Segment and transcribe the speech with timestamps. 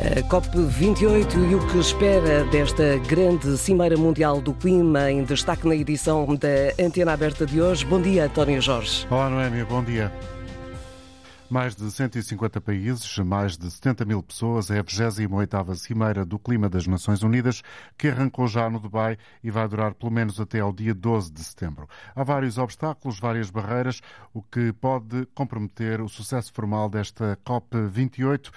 [0.00, 5.76] A COP28 e o que espera desta grande Cimeira Mundial do Clima em destaque na
[5.76, 7.84] edição da Antena Aberta de hoje.
[7.84, 9.06] Bom dia, António Jorge.
[9.10, 10.10] Olá, Noémia, bom dia.
[11.50, 16.68] Mais de 150 países, mais de 70 mil pessoas, é a 28ª Cimeira do Clima
[16.68, 17.60] das Nações Unidas,
[17.98, 21.42] que arrancou já no Dubai e vai durar pelo menos até ao dia 12 de
[21.42, 21.88] setembro.
[22.14, 24.00] Há vários obstáculos, várias barreiras,
[24.32, 28.50] o que pode comprometer o sucesso formal desta COP28,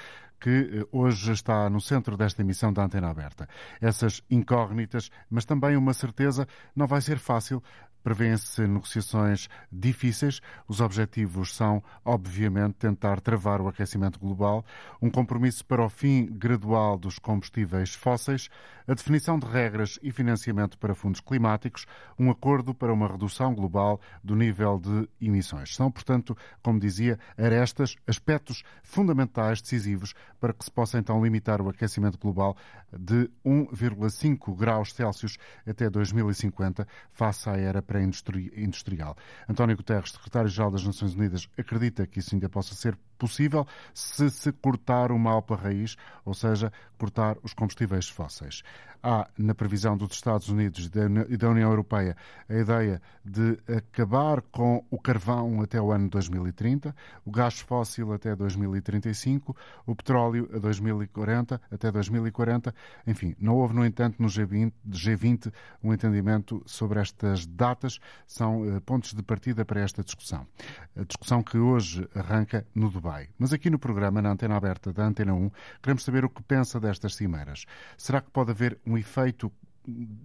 [0.43, 3.47] que eh, hoje está no centro desta emissão da Antena Aberta.
[3.79, 7.63] Essas incógnitas, mas também uma certeza, não vai ser fácil
[8.03, 10.41] Prevêem-se negociações difíceis.
[10.67, 14.65] Os objetivos são, obviamente, tentar travar o aquecimento global,
[15.01, 18.49] um compromisso para o fim gradual dos combustíveis fósseis,
[18.87, 21.85] a definição de regras e financiamento para fundos climáticos,
[22.17, 25.75] um acordo para uma redução global do nível de emissões.
[25.75, 31.69] São, portanto, como dizia, arestas, aspectos fundamentais, decisivos, para que se possa então limitar o
[31.69, 32.55] aquecimento global
[32.91, 39.15] de 1,5 graus Celsius até 2050, face à era pré-industrial.
[39.47, 44.51] António Guterres, secretário-geral das Nações Unidas, acredita que isso ainda possa ser possível se se
[44.51, 48.63] cortar o mal pela raiz, ou seja, cortar os combustíveis fósseis.
[49.05, 50.89] Há, na previsão dos Estados Unidos
[51.27, 52.15] e da União Europeia,
[52.47, 58.33] a ideia de acabar com o carvão até o ano 2030, o gás fóssil até
[58.33, 62.73] 2035, o petróleo a 2040, até 2040.
[63.05, 65.51] Enfim, não houve, no entanto, no G20, G20
[65.83, 67.99] um entendimento sobre estas datas.
[68.25, 70.47] São uh, pontos de partida para esta discussão.
[70.95, 73.29] A discussão que hoje arranca no Dubai.
[73.37, 76.79] Mas aqui no programa, na antena aberta da Antena 1, queremos saber o que pensa
[76.79, 77.65] destas cimeiras.
[77.97, 79.51] Será que pode haver um efeito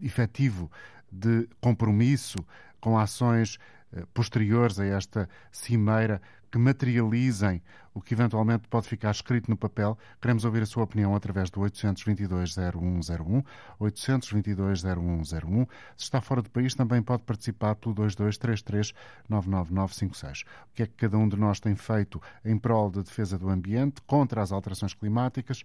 [0.00, 0.70] efetivo
[1.10, 2.38] de compromisso
[2.80, 3.58] com ações
[3.92, 9.98] eh, posteriores a esta cimeira que materializem o que eventualmente pode ficar escrito no papel.
[10.20, 13.44] Queremos ouvir a sua opinião através do 822-0101,
[13.80, 15.68] 822-0101.
[15.96, 20.42] Se está fora do país, também pode participar pelo 2233-99956.
[20.42, 23.48] O que é que cada um de nós tem feito em prol da defesa do
[23.48, 25.64] ambiente, contra as alterações climáticas?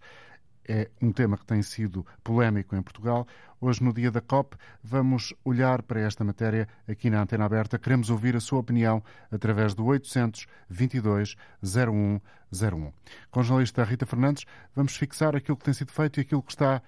[0.68, 3.28] É um tema que tem sido polémico em Portugal.
[3.60, 7.80] Hoje, no dia da COP, vamos olhar para esta matéria aqui na Antena Aberta.
[7.80, 12.92] Queremos ouvir a sua opinião através do 822 0101.
[13.32, 16.52] Com a jornalista Rita Fernandes, vamos fixar aquilo que tem sido feito e aquilo que
[16.52, 16.82] está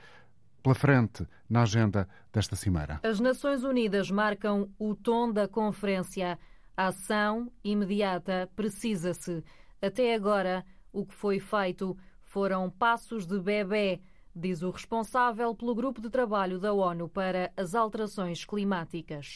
[0.61, 2.99] pela frente na agenda desta cimeira.
[3.03, 6.39] As Nações Unidas marcam o tom da conferência.
[6.75, 9.43] A ação imediata precisa-se.
[9.81, 11.95] Até agora, o que foi feito
[12.35, 14.01] foram passos de bebê,
[14.35, 19.35] diz o responsável pelo grupo de trabalho da ONU para as alterações climáticas.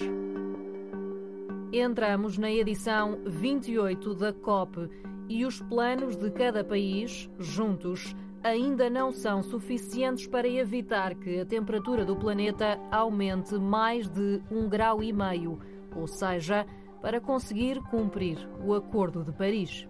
[1.72, 4.90] Entramos na edição 28 da COP
[5.30, 11.46] e os planos de cada país, juntos, ainda não são suficientes para evitar que a
[11.46, 15.58] temperatura do planeta aumente mais de um grau e meio,
[15.96, 16.68] ou seja,
[17.02, 19.89] para conseguir cumprir o Acordo de Paris.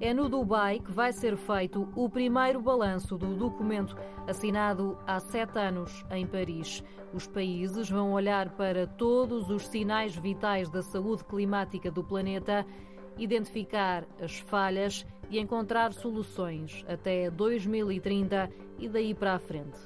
[0.00, 3.96] É no Dubai que vai ser feito o primeiro balanço do documento
[4.26, 6.82] assinado há sete anos em Paris.
[7.12, 12.66] Os países vão olhar para todos os sinais vitais da saúde climática do planeta,
[13.16, 19.78] identificar as falhas e encontrar soluções até 2030 e daí para a frente.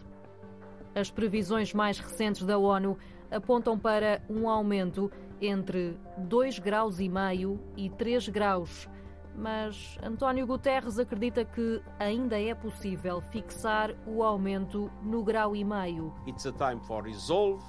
[0.95, 2.97] As previsões mais recentes da ONU
[3.31, 8.89] apontam para um aumento entre 2,5 graus e meio e 3 graus
[9.39, 16.13] mas António Guterres acredita que ainda é possível fixar o aumento no grau e meio.
[16.27, 17.63] It's a time for resolve,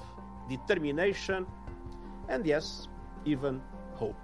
[0.47, 1.46] determination
[2.28, 2.90] and yes,
[3.25, 3.62] even
[4.00, 4.18] hope.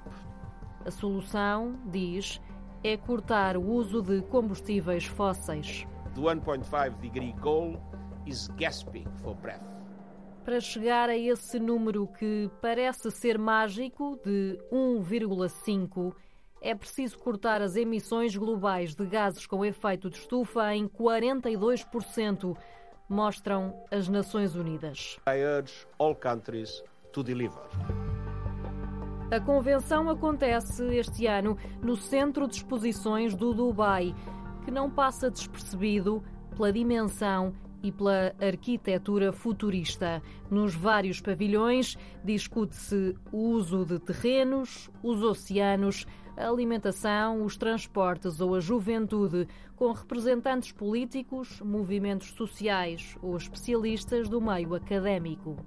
[0.86, 2.42] A solução, diz,
[2.84, 5.86] é cortar o uso de combustíveis fósseis.
[6.16, 7.80] The 1.5 degree goal
[8.26, 9.64] is gasping for breath.
[10.44, 16.14] Para chegar a esse número que parece ser mágico de 1,5
[16.66, 22.58] é preciso cortar as emissões globais de gases com efeito de estufa em 42%,
[23.08, 25.20] mostram as Nações Unidas.
[25.28, 27.62] I urge all countries to deliver.
[29.32, 34.16] A convenção acontece este ano no Centro de Exposições do Dubai,
[34.64, 36.24] que não passa despercebido
[36.56, 37.54] pela dimensão
[37.84, 40.20] e pela arquitetura futurista.
[40.50, 46.08] Nos vários pavilhões discute-se o uso de terrenos, os oceanos,
[46.38, 54.42] a alimentação, os transportes ou a juventude, com representantes políticos, movimentos sociais ou especialistas do
[54.42, 55.58] meio académico.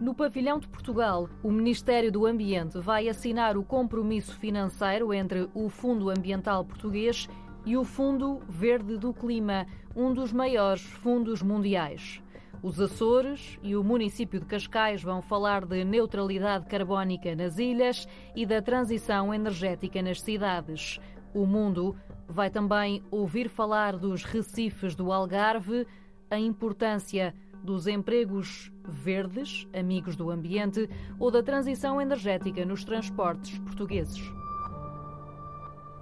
[0.00, 5.68] No pavilhão de Portugal, o Ministério do Ambiente vai assinar o compromisso financeiro entre o
[5.68, 7.28] Fundo Ambiental Português
[7.66, 12.22] e o Fundo Verde do Clima, um dos maiores fundos mundiais.
[12.62, 18.44] Os Açores e o município de Cascais vão falar de neutralidade carbónica nas ilhas e
[18.44, 21.00] da transição energética nas cidades.
[21.32, 21.96] O mundo
[22.28, 25.86] vai também ouvir falar dos recifes do Algarve,
[26.30, 27.34] a importância
[27.64, 34.20] dos empregos verdes, amigos do ambiente, ou da transição energética nos transportes portugueses.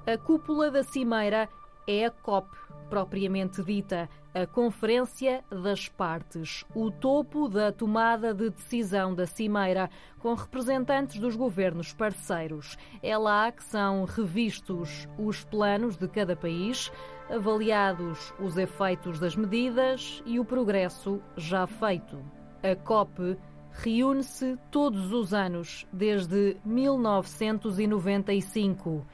[0.04, 1.48] A cúpula da Cimeira
[1.86, 2.48] é a COP,
[2.88, 9.88] propriamente dita, a Conferência das Partes, o topo da tomada de decisão da Cimeira,
[10.18, 12.76] com representantes dos governos parceiros.
[13.02, 16.90] É lá que são revistos os planos de cada país,
[17.28, 22.18] avaliados os efeitos das medidas e o progresso já feito.
[22.62, 23.36] A COP
[23.70, 29.04] reúne-se todos os anos desde 1995.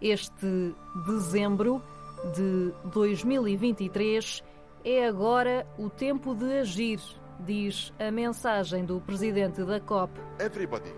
[0.00, 0.74] Este
[1.06, 1.82] dezembro
[2.32, 4.42] de 2023
[4.84, 7.00] é agora o tempo de agir,
[7.40, 10.12] diz a mensagem do presidente da COP.
[10.38, 10.92] Everybody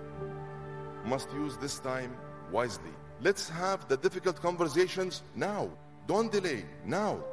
[1.05, 2.11] must use this time
[2.53, 2.93] wisely.
[3.21, 5.71] Let's have the difficult conversations now.
[6.07, 6.65] Don't delay.
[6.85, 7.25] Now.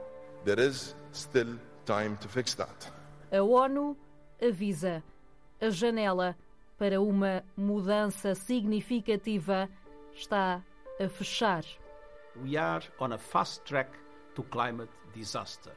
[0.45, 2.91] There is still time to fix that.
[3.31, 3.95] A ONU
[4.41, 5.03] avisa
[5.61, 6.35] a janela
[6.77, 9.69] para uma mudança significativa
[10.13, 10.61] está
[10.99, 11.63] a fechar.
[12.41, 13.93] We are on a fast track
[14.35, 15.73] to climate disaster.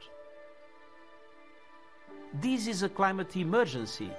[2.33, 4.09] This is a climate emergency.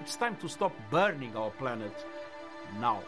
[0.00, 1.92] It's time to stop burning our planet
[2.80, 3.02] now.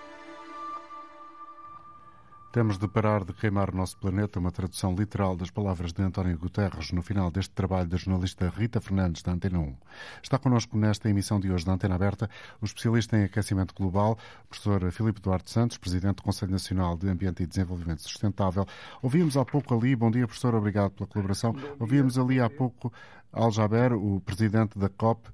[2.52, 6.36] Temos de parar de queimar o nosso planeta, uma tradução literal das palavras de António
[6.38, 9.74] Guterres no final deste trabalho da jornalista Rita Fernandes, da Antena 1.
[10.22, 12.28] Está connosco nesta emissão de hoje da Antena Aberta
[12.60, 17.08] o especialista em aquecimento global, o professor Filipe Duarte Santos, presidente do Conselho Nacional de
[17.08, 18.66] Ambiente e Desenvolvimento Sustentável.
[19.00, 21.56] Ouvimos há pouco ali, bom dia professor, obrigado pela colaboração.
[21.80, 22.92] Ouvimos ali há pouco
[23.32, 25.26] Al Jaber, o presidente da COP,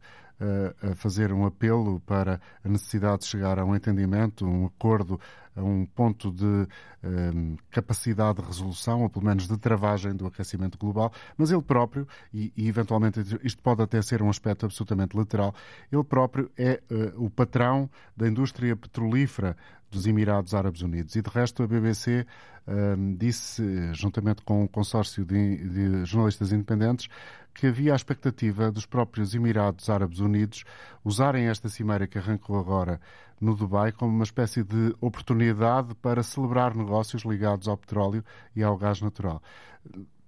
[0.80, 5.20] a fazer um apelo para a necessidade de chegar a um entendimento, um acordo,
[5.58, 10.78] a um ponto de um, capacidade de resolução, ou pelo menos de travagem do aquecimento
[10.78, 15.54] global, mas ele próprio, e, e, eventualmente isto pode até ser um aspecto absolutamente lateral,
[15.90, 19.56] ele próprio é uh, o patrão da indústria petrolífera
[19.90, 21.16] dos Emirados Árabes Unidos.
[21.16, 22.26] E de resto, a BBC
[22.66, 27.08] um, disse, juntamente com um consórcio de, de jornalistas independentes,
[27.54, 30.64] que havia a expectativa dos próprios Emirados Árabes Unidos
[31.04, 33.00] usarem esta cimeira que arrancou agora
[33.40, 38.24] no Dubai como uma espécie de oportunidade para celebrar negócios ligados ao petróleo
[38.54, 39.42] e ao gás natural.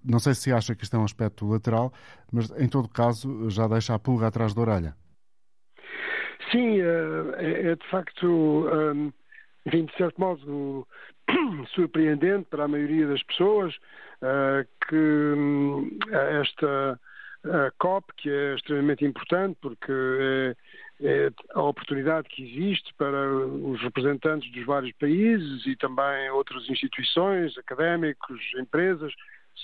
[0.03, 1.93] Não sei se acha que isto é um aspecto lateral,
[2.31, 4.95] mas em todo caso já deixa a pulga atrás da orelha.
[6.51, 8.67] Sim, é, é de facto,
[9.65, 10.87] enfim, de certo modo,
[11.75, 13.75] surpreendente para a maioria das pessoas
[14.87, 16.99] que hum, esta
[17.79, 20.55] COP, que é extremamente importante porque é,
[21.01, 27.57] é, a oportunidade que existe para os representantes dos vários países e também outras instituições,
[27.57, 29.11] académicos, empresas,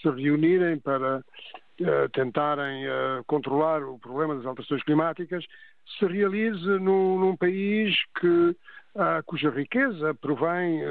[0.02, 5.46] se reunirem para uh, tentarem uh, controlar o problema das alterações climáticas,
[5.98, 8.56] se realize num, num país que, uh,
[9.26, 10.82] cuja riqueza provém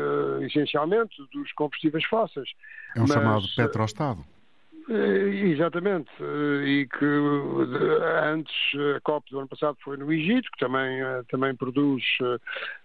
[0.43, 2.49] essencialmente dos combustíveis fósseis.
[2.95, 4.25] É um Mas, chamado petrostado.
[4.89, 7.05] Eh, exatamente, eh, e que
[8.23, 8.55] antes
[8.97, 12.05] a COP do ano passado foi no Egito, que também, eh, também produz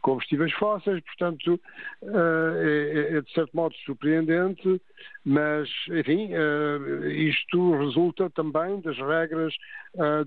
[0.02, 1.62] combustíveis fósseis, portanto
[2.04, 4.82] é, é de certo modo surpreendente,
[5.24, 6.32] mas enfim,
[7.06, 9.54] isto resulta também das regras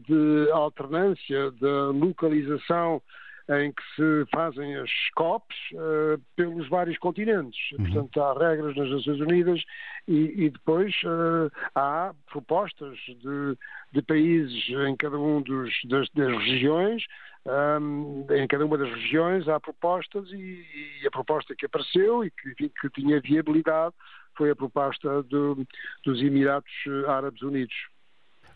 [0.07, 3.03] de alternância, da localização
[3.49, 7.59] em que se fazem as COPs uh, pelos vários continentes.
[7.73, 7.85] Uhum.
[7.85, 9.63] Portanto, há regras nas Nações Unidas
[10.09, 13.59] e, e depois uh, há propostas de,
[13.93, 17.03] de, países em cada um dos, das, das regiões.
[17.47, 20.65] Um, em cada uma das regiões há propostas e,
[21.03, 23.95] e a proposta que apareceu e que, enfim, que tinha viabilidade
[24.35, 25.67] foi a proposta do,
[26.05, 26.73] dos Emirados
[27.07, 27.75] Árabes Unidos.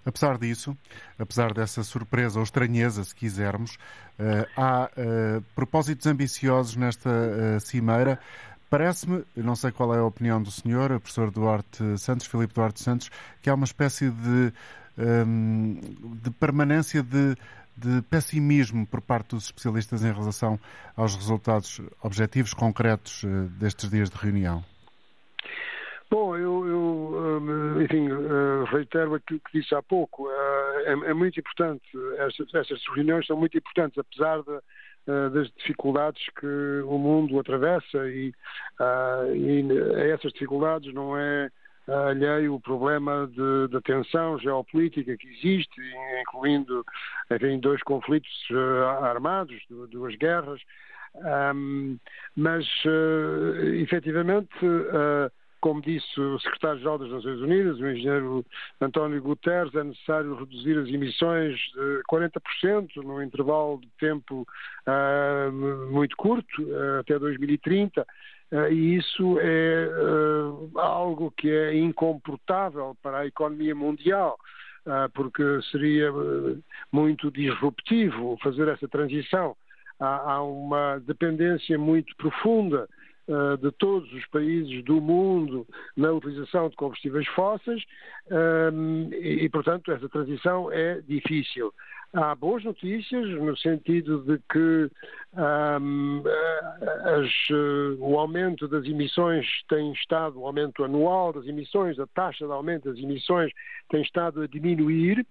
[0.08, 0.74] Apesar disso,
[1.18, 3.76] apesar dessa surpresa ou estranheza, se quisermos,
[4.18, 8.18] eh, há eh, propósitos ambiciosos nesta eh, cimeira.
[8.70, 13.10] Parece-me, não sei qual é a opinião do senhor, professor Duarte Santos, Filipe Duarte Santos,
[13.42, 14.50] que há uma espécie de,
[14.96, 15.78] ehm,
[16.22, 17.36] de permanência de,
[17.76, 20.58] de pessimismo por parte dos especialistas em relação
[20.96, 23.24] aos resultados objetivos concretos
[23.58, 24.64] destes dias de reunião.
[26.10, 30.26] Bom, eu, eu hum, enfim, uh, reitero aquilo que disse há pouco.
[30.26, 31.84] Uh, é, é, muito importante,
[32.18, 34.60] estas, estas reuniões são muito importantes, apesar de,
[35.30, 38.30] das dificuldades que o mundo atravessa e,
[39.34, 39.64] e
[39.96, 41.48] a essas dificuldades não é
[41.88, 45.80] alheio o problema de, de, tensão geopolítica que existe,
[46.20, 46.84] incluindo
[47.30, 48.30] enfim, dois conflitos
[49.00, 49.56] armados,
[49.90, 50.60] duas guerras,
[51.54, 51.98] um,
[52.36, 58.46] mas uh, efetivamente, uh, como disse o secretário-geral das Nações Unidas, o engenheiro
[58.80, 64.46] António Guterres, é necessário reduzir as emissões de 40% num intervalo de tempo
[64.86, 65.52] uh,
[65.90, 66.66] muito curto,
[67.00, 68.06] até 2030.
[68.50, 74.38] Uh, e isso é uh, algo que é incomportável para a economia mundial,
[74.86, 76.10] uh, porque seria
[76.90, 79.54] muito disruptivo fazer essa transição.
[80.00, 82.88] Há uma dependência muito profunda
[83.60, 85.66] de todos os países do mundo
[85.96, 87.82] na utilização de combustíveis fósseis
[89.20, 91.72] e, portanto, essa transição é difícil.
[92.14, 94.90] Há boas notícias no sentido de que
[95.36, 96.22] um,
[97.04, 97.50] as,
[97.98, 102.90] o aumento das emissões tem estado, o aumento anual das emissões, a taxa de aumento
[102.90, 103.52] das emissões
[103.90, 105.26] tem estado a diminuir.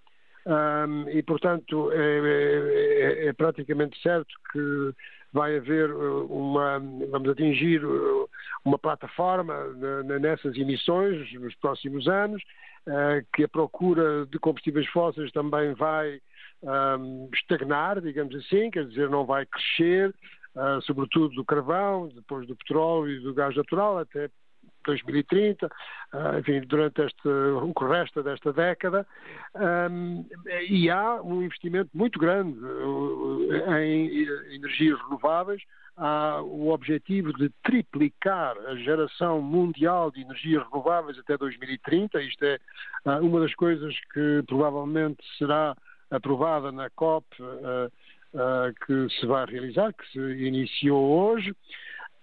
[0.45, 4.93] Um, e, portanto, é, é, é, é, praticamente certo que
[5.37, 6.79] vai haver uma,
[7.11, 7.79] vamos atingir
[8.65, 9.53] uma plataforma
[10.19, 12.41] nessas emissões nos próximos anos,
[13.35, 16.19] que a procura de combustíveis fósseis também vai
[16.63, 20.11] um, estagnar, digamos assim, quer dizer, não vai crescer,
[20.81, 24.31] sobretudo do carvão, depois do petróleo e do gás natural, até
[24.87, 29.05] 2030, uh, enfim, durante este, o que resta desta década,
[30.69, 35.61] e há um investimento muito grande uh, em energias renováveis,
[35.97, 42.21] há o objetivo de triplicar a geração mundial de energias renováveis até 2030.
[42.21, 42.59] Isto é
[43.05, 45.75] uh, uma das coisas que provavelmente será
[46.11, 47.91] aprovada na COP uh,
[48.85, 51.53] que se vai realizar, que se iniciou hoje.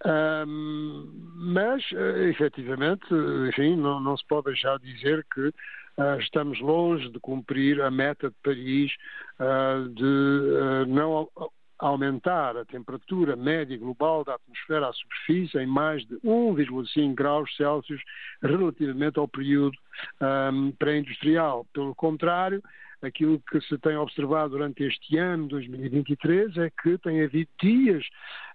[0.04, 3.06] Um, mas, uh, efetivamente,
[3.48, 7.90] enfim, não, não, se pode deixar de dizer que uh, estamos longe de cumprir a
[7.90, 8.92] meta de Paris
[9.40, 11.28] uh, de não
[11.78, 18.00] aumentar a temperatura média global da atmosfera à superfície em mais de 1,5 graus Celsius
[18.42, 19.76] relativamente ao período
[20.52, 21.66] um, pré-industrial.
[21.72, 22.62] Pelo contrário,
[23.04, 28.04] aquilo que se tem observado durante este ano, 2023, é que tem havido dias,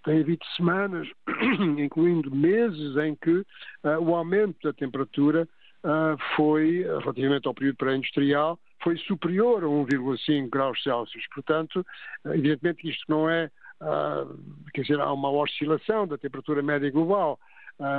[0.03, 1.07] tem havido semanas,
[1.77, 5.47] incluindo meses, em que uh, o aumento da temperatura
[5.83, 11.25] uh, foi, relativamente ao período pré-industrial, foi superior a 1,5 graus Celsius.
[11.33, 11.85] Portanto,
[12.25, 13.51] evidentemente isto não é,
[13.81, 14.37] uh,
[14.73, 17.39] quer dizer, há uma oscilação da temperatura média global,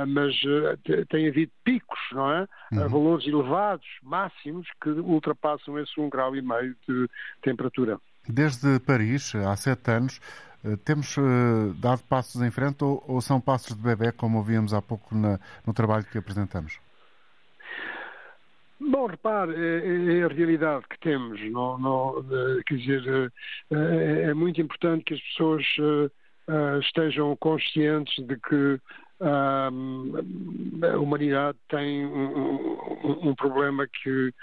[0.07, 2.47] mas uh, tem havido picos, não é?
[2.71, 2.85] Uhum.
[2.85, 7.09] Uh, valores elevados, máximos, que ultrapassam esse um grau e meio de
[7.41, 7.99] temperatura.
[8.27, 10.19] Desde Paris, há sete anos,
[10.85, 11.15] temos
[11.79, 15.39] dado passos em frente ou, ou, são passos de bebê, como ouvíamos há pouco na,
[15.65, 16.79] no trabalho que apresentamos?
[18.79, 21.41] Bom, repare, é, é, a realidade que temos.
[21.51, 22.23] Não, não,
[22.67, 23.33] quer dizer,
[23.71, 25.65] é, é muito importante que as pessoas
[26.83, 28.79] estejam conscientes de que
[29.21, 34.33] a humanidade tem um, um problema que,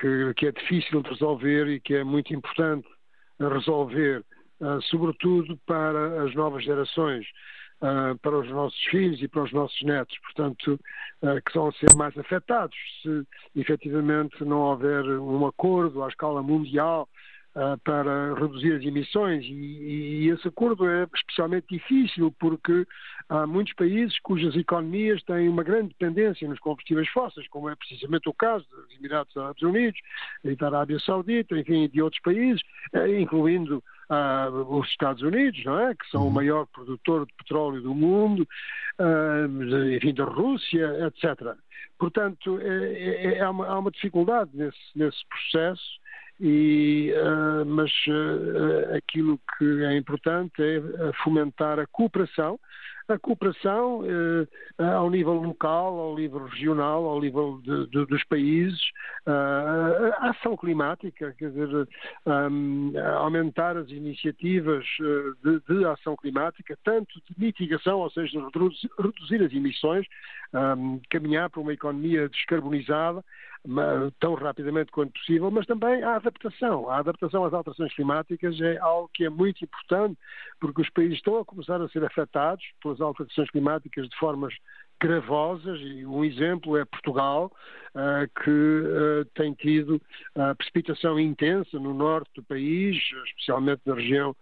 [0.00, 2.88] que, que, é difícil de resolver e que é muito importante
[3.38, 4.24] resolver,
[4.60, 7.26] uh, sobretudo para as novas gerações,
[7.80, 10.80] uh, para os nossos filhos e para os nossos netos, portanto,
[11.22, 17.08] uh, que vão ser mais afetados se efetivamente não houver um acordo à escala mundial
[17.84, 22.84] para reduzir as emissões e, e, esse acordo é especialmente difícil porque
[23.28, 28.28] há muitos países cujas economias têm uma grande dependência nos combustíveis fósseis, como é precisamente
[28.28, 30.00] o caso dos Emirados Árabes Unidos
[30.42, 32.60] e da Arábia Saudita, enfim, de outros países,
[32.94, 35.94] uh, incluindo Uh, os Estados Unidos, não é?
[35.94, 36.28] que são uhum.
[36.28, 38.46] o maior produtor de petróleo do mundo,
[39.00, 41.56] uh, enfim, da Rússia, etc.
[41.98, 46.03] Portanto, é, é, é uma, há uma dificuldade nesse, nesse processo
[46.40, 52.58] e, uh, mas uh, aquilo que é importante é fomentar a cooperação,
[53.06, 54.00] a cooperação
[54.78, 58.80] ao nível local, ao nível regional, ao nível de, de, dos países,
[59.26, 61.86] a ação climática, quer dizer,
[62.24, 64.86] um, aumentar as iniciativas
[65.44, 70.06] de, de, ação climática, tanto de mitigação, ou seja, reduzir, reduzir as emissões,
[70.54, 73.22] um, caminhar para uma economia descarbonizada,
[74.20, 76.90] tão rapidamente quanto possível, mas também a adaptação.
[76.90, 80.18] A adaptação às alterações climáticas é algo que é muito importante,
[80.60, 84.54] porque os países estão a começar a ser afetados pelas alterações climáticas de formas
[85.00, 87.52] gravosas, e um exemplo é Portugal,
[87.94, 90.00] uh, que uh, tem tido
[90.56, 94.34] precipitação intensa no norte do país, especialmente na região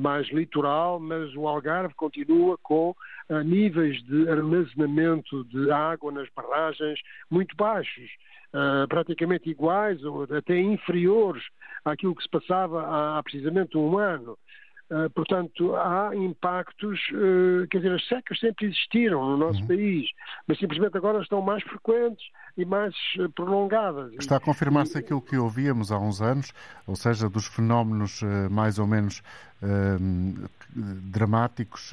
[0.00, 2.94] mais litoral, mas o Algarve continua com
[3.44, 6.98] níveis de armazenamento de água nas barragens
[7.30, 8.10] muito baixos.
[8.48, 11.42] Uh, praticamente iguais ou até inferiores
[11.84, 14.38] àquilo que se passava há, há precisamente um ano.
[14.90, 19.66] Uh, portanto, há impactos, uh, quer dizer, as secas sempre existiram no nosso uhum.
[19.66, 20.08] país,
[20.46, 22.26] mas simplesmente agora estão mais frequentes
[22.56, 24.14] e mais uh, prolongadas.
[24.18, 25.00] Está a confirmar-se e...
[25.00, 26.54] aquilo que ouvíamos há uns anos,
[26.86, 29.22] ou seja, dos fenómenos mais ou menos
[31.12, 31.92] dramáticos,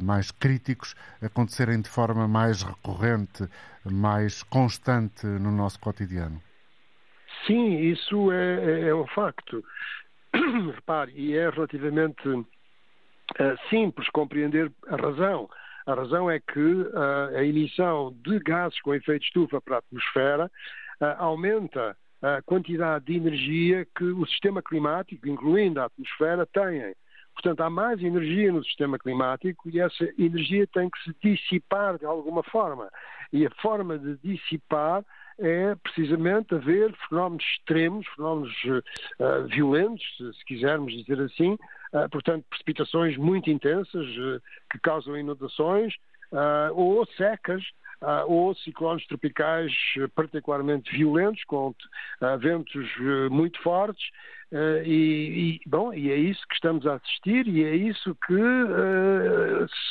[0.00, 3.46] mais críticos, acontecerem de forma mais recorrente,
[3.84, 6.40] mais constante no nosso cotidiano.
[7.46, 9.62] Sim, isso é, é, é um facto.
[10.74, 12.46] repare, e é relativamente uh,
[13.68, 15.48] simples compreender a razão.
[15.86, 20.50] A razão é que uh, a emissão de gases com efeito estufa para a atmosfera
[21.00, 26.94] uh, aumenta a quantidade de energia que o sistema climático, incluindo a atmosfera, tem.
[27.34, 32.04] Portanto, há mais energia no sistema climático e essa energia tem que se dissipar de
[32.04, 32.88] alguma forma.
[33.32, 35.04] E a forma de dissipar
[35.38, 41.52] é precisamente haver fenómenos extremos, fenómenos uh, violentos, se quisermos dizer assim,
[41.92, 45.94] uh, portanto, precipitações muito intensas uh, que causam inundações
[46.74, 47.62] ou secas.
[48.26, 49.70] ou ciclones tropicais
[50.14, 51.74] particularmente violentos, com
[52.40, 52.88] ventos
[53.30, 54.02] muito fortes,
[54.84, 58.42] e, e, bom, e é isso que estamos a assistir e é isso que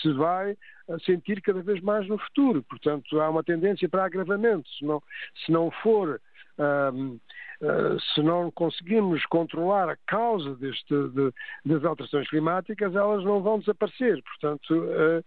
[0.01, 0.57] se vai
[1.05, 2.63] sentir cada vez mais no futuro.
[2.63, 4.69] Portanto, há uma tendência para agravamento.
[4.77, 5.01] Se não,
[5.45, 6.21] se não for.
[6.57, 7.19] Um,
[7.61, 11.31] Uh, se não conseguirmos controlar a causa deste, de,
[11.63, 14.19] das alterações climáticas, elas não vão desaparecer.
[14.23, 15.19] Portanto, uh,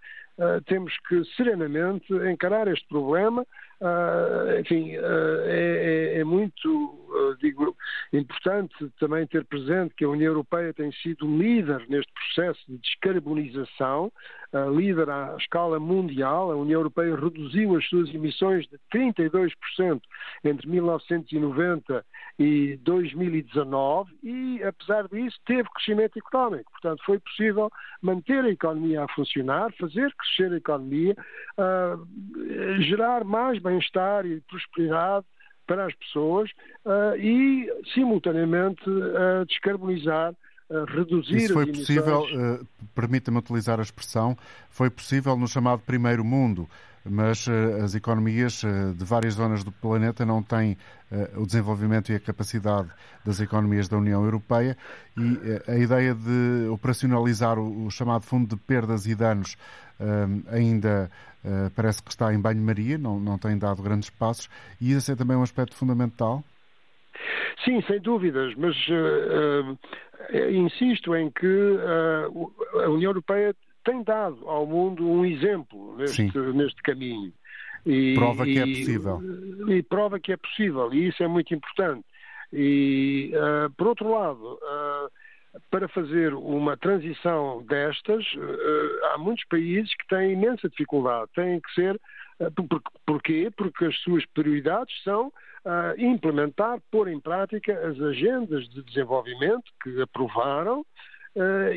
[0.42, 3.46] uh, temos que serenamente encarar este problema.
[4.61, 7.00] Enfim, é, é, é, muito
[7.40, 7.76] digo,
[8.12, 14.12] importante também ter presente que a União Europeia tem sido líder neste processo de descarbonização,
[14.75, 16.50] líder à escala mundial.
[16.50, 20.00] A União Europeia reduziu as suas emissões de 32%
[20.45, 22.04] entre 1990
[22.38, 26.70] e 2019 e, apesar disso, teve crescimento económico.
[26.72, 27.70] Portanto, foi possível
[28.03, 31.16] manter a economia a funcionar, fazer crescer a economia,
[32.81, 35.26] gerar mais bem-estar e prosperidade
[35.66, 36.50] para as pessoas
[36.84, 40.34] uh, e, simultaneamente, uh, descarbonizar
[40.88, 44.37] reduzir Isso foi possível, uh, permita-me utilizar a expressão,
[44.70, 46.68] foi possível no chamado primeiro mundo,
[47.04, 50.76] mas uh, as economias uh, de várias zonas do planeta não têm
[51.37, 52.88] o desenvolvimento e a capacidade
[53.24, 54.76] das economias da União Europeia
[55.16, 59.56] e a ideia de operacionalizar o, o, chamado Fundo de Perdas e Danos
[60.48, 61.08] ainda
[61.74, 64.48] parece que está em banho-maria, não, não tem dado grandes passos
[64.80, 66.42] e esse é também um aspecto fundamental.
[67.64, 71.78] Sim, sem dúvidas, mas uh, uh, insisto em que
[72.83, 73.54] a União Europeia
[73.85, 77.33] tem dado ao mundo um exemplo neste, neste caminho.
[77.87, 79.20] E, prova que é possível.
[79.68, 82.04] E, e, prova que é possível, e isso é muito importante.
[82.52, 83.33] E,
[83.76, 84.59] por outro lado,
[85.71, 88.25] para fazer uma transição destas,
[89.12, 91.31] há muitos países que têm imensa dificuldade.
[91.35, 92.01] Têm que ser.
[93.07, 93.51] Porquê?
[93.57, 95.33] Porque as suas prioridades são
[95.97, 100.85] implementar, pôr em prática as agendas de desenvolvimento que aprovaram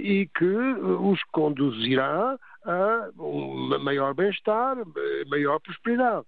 [0.01, 4.75] e que os conduzirá a um maior bem-estar,
[5.27, 6.25] maior prosperidade.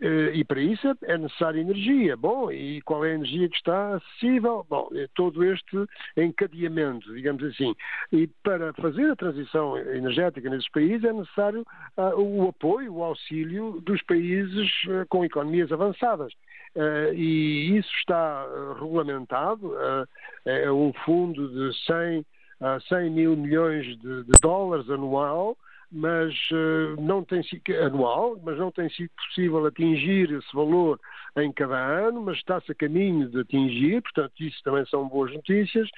[0.00, 2.16] Eh, e para isso é necessária energia.
[2.16, 4.64] Bom, e qual é a energia que está acessível?
[4.68, 5.76] Bom, é todo este
[6.16, 7.74] encadeamento, digamos assim.
[8.12, 11.64] E para fazer a transição energética nesses países é necessário
[11.96, 16.32] uh, o apoio, o auxílio dos países uh, com economias avançadas.
[17.14, 18.46] E isso está
[18.78, 19.74] regulamentado.
[20.44, 22.26] é um fundo de 100,
[22.88, 25.56] 100 mil milhões de dólares anual
[25.90, 31.00] mas uh, não tem sido anual, mas não tem sido possível atingir esse valor
[31.36, 35.88] em cada ano, mas está-se a caminho de atingir, portanto isso também são boas notícias.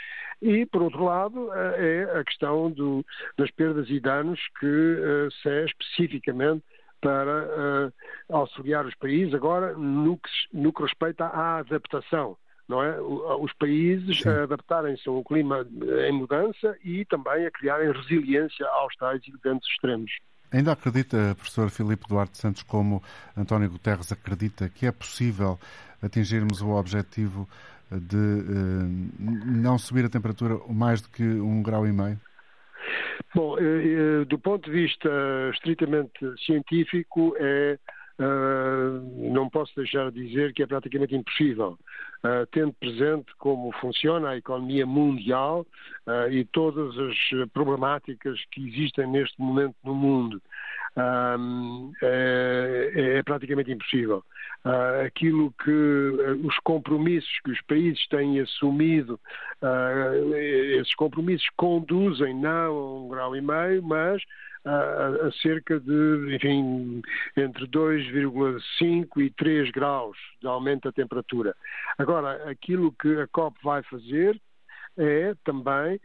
[0.41, 3.05] E por outro lado uh, é a questão do,
[3.37, 6.65] das perdas e danos que uh, se é especificamente
[7.01, 7.91] para
[8.29, 12.37] auxiliar os países agora no que, no que respeita à adaptação
[12.71, 13.01] não é?
[13.01, 14.29] Os países Sim.
[14.29, 15.67] a adaptarem-se a um clima
[16.09, 20.11] em mudança e também a criarem resiliência aos tais eventos extremos.
[20.53, 23.03] Ainda acredita, professor Filipe Duarte Santos, como
[23.37, 25.59] António Guterres acredita que é possível
[26.03, 27.49] atingirmos o objetivo
[27.91, 32.19] de uh, não subir a temperatura mais do que um grau e meio?
[33.35, 35.09] Bom, eh, do ponto de vista
[35.53, 37.79] estritamente científico, é
[38.21, 41.79] Uh, não posso deixar de dizer que é praticamente impossível,
[42.23, 45.67] uh, tendo presente como funciona a economia mundial
[46.07, 47.17] uh, e todas as
[47.51, 50.43] problemáticas que existem neste momento no mundo.
[52.03, 54.25] É, é, praticamente impossível.
[55.07, 55.71] aquilo que
[56.45, 59.19] os compromissos que os países têm assumido,
[60.77, 64.23] esses compromissos conduzem não a um grau e meio, mas
[64.65, 67.03] a, a cerca de, enfim,
[67.37, 71.55] entre 2,5 e 3 graus de aumento da temperatura.
[71.99, 74.41] Agora, aquilo que a COP vai fazer
[75.01, 76.01] é também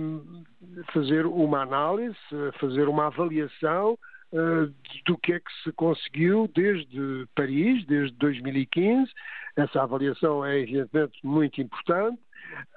[0.00, 0.44] um,
[0.92, 2.16] fazer uma análise,
[2.58, 3.98] fazer uma avaliação
[4.32, 4.74] uh,
[5.06, 9.10] do que é que se conseguiu desde Paris, desde 2015.
[9.56, 12.18] Essa avaliação é evidentemente muito importante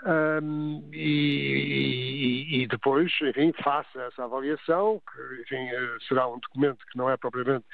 [0.05, 6.97] um, e, e, depois, enfim, faça essa avaliação, que enfim, eh, será um documento que
[6.97, 7.65] não é propriamente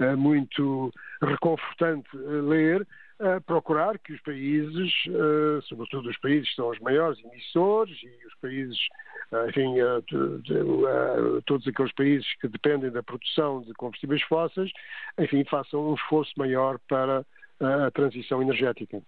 [0.00, 2.86] uh, muito reconfortante uh, ler,
[3.46, 4.92] procurar que os países,
[5.64, 8.78] sobretudo os países que são os maiores emissores e os países,
[9.48, 9.74] enfim,
[10.06, 14.70] de, de, todos aqueles países que dependem da produção de combustíveis fósseis,
[15.18, 17.24] enfim, façam um esforço maior para
[17.60, 19.02] a transição energética.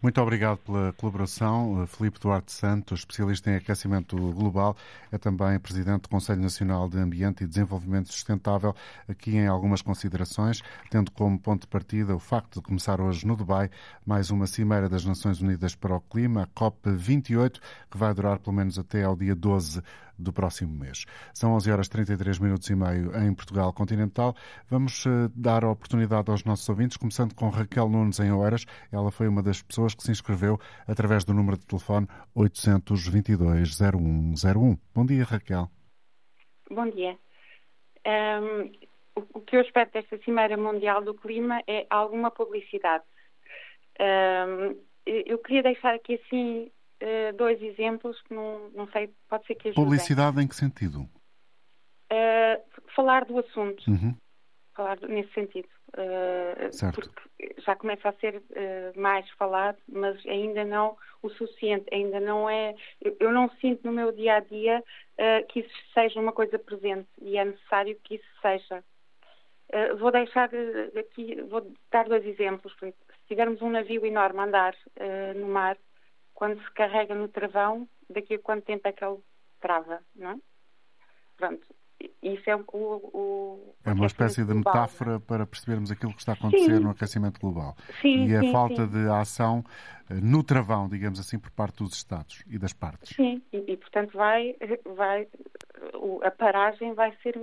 [0.00, 1.84] Muito obrigado pela colaboração.
[1.88, 4.76] Filipe Duarte Santos, especialista em aquecimento global,
[5.10, 8.76] é também presidente do Conselho Nacional de Ambiente e Desenvolvimento Sustentável,
[9.08, 13.34] aqui em algumas considerações, tendo como ponto de partida o facto de começar hoje no
[13.34, 13.70] Dubai
[14.06, 18.54] mais uma Cimeira das Nações Unidas para o Clima, a COP28, que vai durar pelo
[18.54, 19.82] menos até ao dia 12
[20.18, 21.04] do próximo mês.
[21.32, 24.34] São 11 horas 33 minutos e meio em Portugal continental.
[24.68, 28.64] Vamos eh, dar a oportunidade aos nossos ouvintes, começando com Raquel Nunes em Oeiras.
[28.90, 34.78] Ela foi uma das pessoas que se inscreveu através do número de telefone 822-0101.
[34.94, 35.70] Bom dia, Raquel.
[36.70, 37.16] Bom dia.
[38.06, 38.70] Um,
[39.34, 43.02] o que eu espero desta Cimeira Mundial do Clima é alguma publicidade.
[44.00, 44.76] Um,
[45.06, 46.70] eu queria deixar aqui assim
[47.02, 49.84] uh, dois exemplos que não, não sei, pode ser que ajudem.
[49.84, 51.00] Publicidade em que sentido?
[52.10, 52.62] Uh,
[52.94, 53.82] falar do assunto.
[53.88, 54.14] Uhum.
[54.74, 55.68] Falar nesse sentido.
[55.88, 57.00] Uh, certo.
[57.00, 58.42] Porque já começa a ser
[58.96, 62.74] mais falado, mas ainda não o suficiente, ainda não é.
[63.00, 64.84] Eu, eu não sinto no meu dia a dia
[65.48, 68.84] que isso seja uma coisa presente e é necessário que isso seja.
[69.70, 70.48] Uh, vou deixar
[70.98, 72.74] aqui, vou dar dois exemplos.
[72.80, 72.94] Se
[73.28, 75.76] tivermos um navio enorme a andar uh, no mar,
[76.38, 79.18] quando se carrega no travão, daqui a quanto tempo é que ele
[79.60, 80.36] trava, não é?
[81.36, 81.66] Pronto,
[82.22, 85.18] isso é o, o é uma espécie de global, metáfora é?
[85.18, 86.80] para percebermos aquilo que está a acontecer sim.
[86.80, 89.64] no aquecimento global sim, e a sim, falta de ação
[90.08, 93.16] eh, no travão, digamos assim, por parte dos Estados e das partes.
[93.16, 94.54] Sim, e, e portanto vai,
[94.94, 95.26] vai
[96.22, 97.34] a paragem vai ser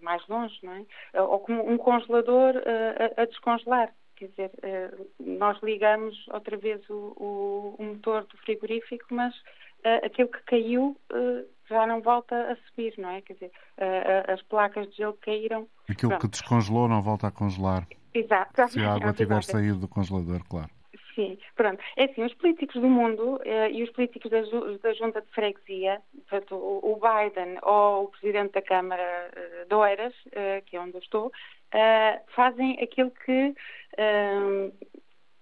[0.00, 1.20] mais longe, não é?
[1.20, 3.92] Ou como um congelador a, a descongelar.
[4.22, 10.06] Quer dizer, eh, nós ligamos outra vez o, o, o motor do frigorífico, mas uh,
[10.06, 13.20] aquilo que caiu uh, já não volta a subir, não é?
[13.20, 15.66] Quer dizer, uh, as placas de gelo caíram.
[15.90, 16.20] Aquilo Pronto.
[16.20, 17.84] que descongelou não volta a congelar.
[18.14, 18.68] Exato.
[18.68, 20.70] Se a água tiver saído do congelador, claro.
[21.14, 21.82] Sim, pronto.
[21.96, 26.00] É assim, os políticos do mundo eh, e os políticos da, da Junta de Freguesia,
[26.28, 30.80] portanto, o, o, Biden ou o Presidente da Câmara eh, de Oeiras, eh, que é
[30.80, 31.30] onde eu estou,
[31.72, 33.54] eh, fazem aquilo que,
[33.96, 34.72] eh,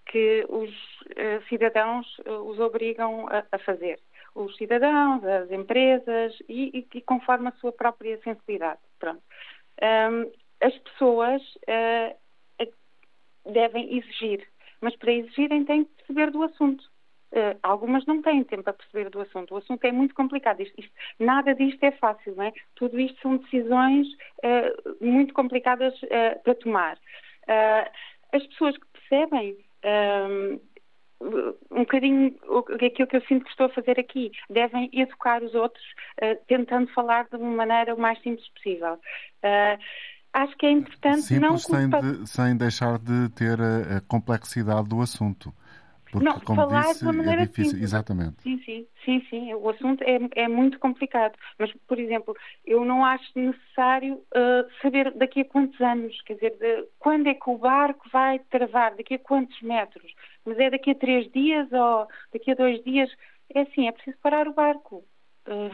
[0.06, 0.70] que os
[1.16, 3.98] eh, cidadãos os obrigam a, a, fazer.
[4.34, 8.80] Os cidadãos, as empresas e, e, e, conforme a sua própria sensibilidade.
[8.98, 9.22] Pronto.
[10.60, 11.42] as pessoas
[13.44, 14.46] devem exigir
[14.80, 16.82] mas para exigirem têm que perceber do assunto.
[17.32, 19.54] Uh, algumas não têm tempo para perceber do assunto.
[19.54, 20.60] O assunto é muito complicado.
[20.60, 22.52] Isto, isto, nada disto é fácil, não é?
[22.74, 24.08] Tudo isto são decisões
[24.44, 26.98] uh, muito complicadas uh, para tomar.
[28.32, 29.56] as pessoas que percebem
[31.70, 32.34] um bocadinho
[32.74, 35.84] aquilo que eu sinto que estou a fazer aqui, devem educar os outros,
[36.46, 38.98] tentando falar de uma maneira o mais simples possível
[40.32, 44.88] acho que é importante Simples não sem, de, sem deixar de ter a, a, complexidade
[44.88, 45.52] do assunto.
[46.10, 47.70] Porque, não, como falar disse, de uma maneira é difícil.
[47.70, 47.84] Simples.
[47.84, 48.42] Exatamente.
[48.42, 49.54] Sim, sim, sim, sim.
[49.54, 51.34] O assunto é, é muito complicado.
[51.58, 56.56] Mas, por exemplo, eu não acho necessário uh, saber daqui a quantos anos, quer dizer,
[56.58, 60.12] de, quando é que o barco vai travar, daqui a quantos metros.
[60.44, 63.10] Mas é daqui a três dias ou daqui a dois dias.
[63.54, 65.04] É assim, é preciso parar o barco.
[65.46, 65.70] Uh,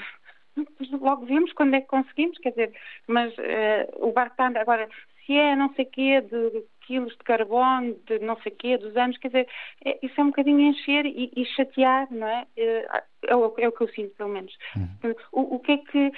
[1.01, 2.73] logo vemos quando é que conseguimos, quer dizer,
[3.07, 4.89] mas uh, o barco está agora,
[5.25, 9.19] se é não sei quê, de quilos de carbono, de não sei quê, dos anos,
[9.19, 9.49] quer dizer,
[9.85, 12.47] é, isso é um bocadinho encher e, e chatear, não é?
[12.57, 14.57] É, é, o, é, o, que eu sinto, pelo menos.
[14.77, 15.15] Uhum.
[15.33, 16.13] O, o, que é que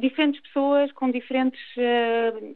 [0.00, 1.60] diferentes pessoas com diferentes.
[1.76, 2.54] Uh,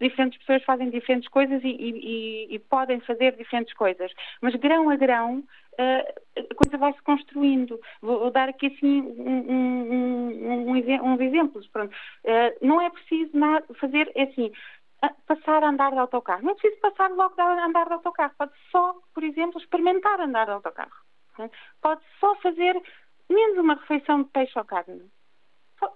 [0.00, 4.94] diferentes pessoas fazem diferentes coisas e, e, e, podem fazer diferentes coisas, mas grão a
[4.94, 5.42] grão
[5.78, 7.78] a coisa vai se construindo.
[8.00, 11.66] Vou, dar aqui assim um, um, um, uns exemplos.
[11.68, 11.94] Pronto.
[12.62, 14.52] não é preciso nada, fazer assim
[15.26, 16.42] passar a andar de autocarro.
[16.42, 18.34] Não é preciso passar logo a andar de autocarro.
[18.38, 20.92] Pode só, por exemplo, experimentar andar de autocarro.
[21.82, 22.80] Pode só fazer
[23.28, 25.10] menos uma refeição de peixe ou carne.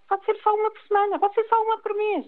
[0.09, 2.27] Pode ser só uma por semana, pode ser só uma por mês.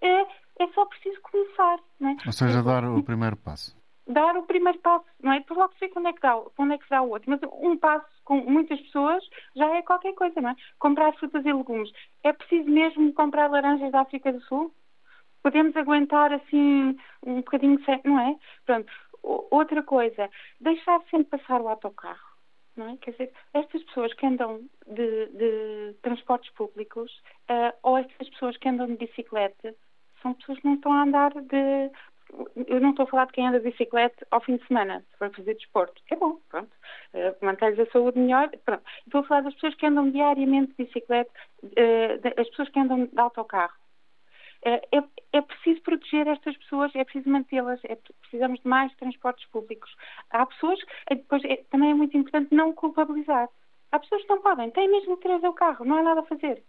[0.00, 0.20] É,
[0.62, 1.78] é só preciso começar.
[2.00, 2.26] É?
[2.26, 3.76] Ou seja, dar o primeiro passo.
[4.06, 5.40] Dar o primeiro passo, não é?
[5.40, 7.30] Depois logo sei quando é, que dá, quando é que dá o outro.
[7.30, 9.24] Mas um passo com muitas pessoas
[9.56, 10.56] já é qualquer coisa, não é?
[10.78, 11.90] Comprar frutas e legumes.
[12.22, 14.72] É preciso mesmo comprar laranjas da África do Sul?
[15.42, 18.36] Podemos aguentar assim um bocadinho sem, não é?
[18.64, 18.92] Pronto.
[19.22, 20.28] Outra coisa,
[20.60, 22.32] deixar sempre passar o autocarro.
[22.76, 22.96] Não é?
[22.96, 27.12] Quer dizer, estas pessoas que andam de, de transportes públicos
[27.50, 29.74] uh, ou estas pessoas que andam de bicicleta
[30.22, 31.90] são pessoas que não estão a andar de.
[32.66, 35.30] Eu não estou a falar de quem anda de bicicleta ao fim de semana para
[35.30, 36.00] fazer desporto.
[36.10, 36.70] É bom, pronto.
[37.12, 38.48] Uh, Mantém-lhes a saúde melhor.
[38.64, 38.82] Pronto.
[39.06, 41.30] Estou a falar das pessoas que andam diariamente de bicicleta,
[41.62, 41.68] uh,
[42.22, 43.81] de, as pessoas que andam de autocarro.
[44.64, 49.44] É, é, é, preciso proteger estas pessoas, é preciso mantê-las, é, precisamos de mais transportes
[49.50, 49.90] públicos.
[50.30, 50.78] Há pessoas,
[51.10, 53.48] é, depois é, também é muito importante não culpabilizar.
[53.90, 56.24] Há pessoas que não podem, têm mesmo que trazer o carro, não há nada a
[56.24, 56.62] fazer.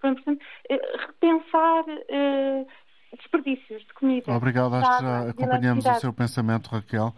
[0.00, 2.66] Portanto, eh, repensar uh,
[3.14, 4.32] desperdícios de comida.
[4.32, 7.14] Obrigado, acho que já acompanhamos o seu pensamento, Raquel.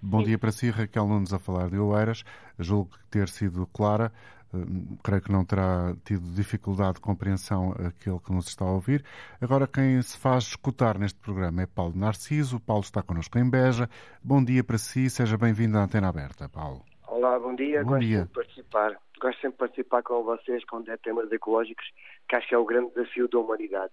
[0.00, 0.26] Bom Sim.
[0.26, 2.24] dia para si, Raquel Nunes, a falar de Oeiras.
[2.58, 4.12] Julgo ter sido clara.
[4.52, 9.04] Uh, creio que não terá tido dificuldade de compreensão aquele que nos está a ouvir.
[9.40, 12.60] Agora, quem se faz escutar neste programa é Paulo Narciso.
[12.60, 13.88] Paulo está connosco em Beja.
[14.22, 16.84] Bom dia para si, seja bem-vindo à Antena Aberta, Paulo.
[17.06, 17.82] Olá, bom dia.
[17.82, 18.22] Bom Gosto dia.
[18.22, 18.96] de participar.
[19.20, 21.86] Gosto sempre de participar com vocês quando é temas ecológicos,
[22.28, 23.92] que acho que é o grande desafio da humanidade.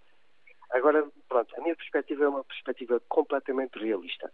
[0.72, 4.32] Agora, pronto, a minha perspectiva é uma perspectiva completamente realista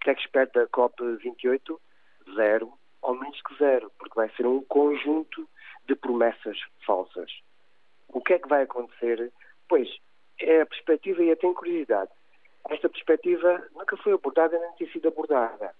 [0.00, 1.78] o que é que espero da COP28?
[2.34, 5.48] Zero, ou menos que zero, porque vai ser um conjunto
[5.86, 7.30] de promessas falsas.
[8.08, 9.32] O que é que vai acontecer?
[9.68, 9.88] Pois,
[10.40, 12.10] é a perspectiva e eu tenho curiosidade.
[12.68, 15.74] Esta perspectiva nunca foi abordada nem tem sido abordada.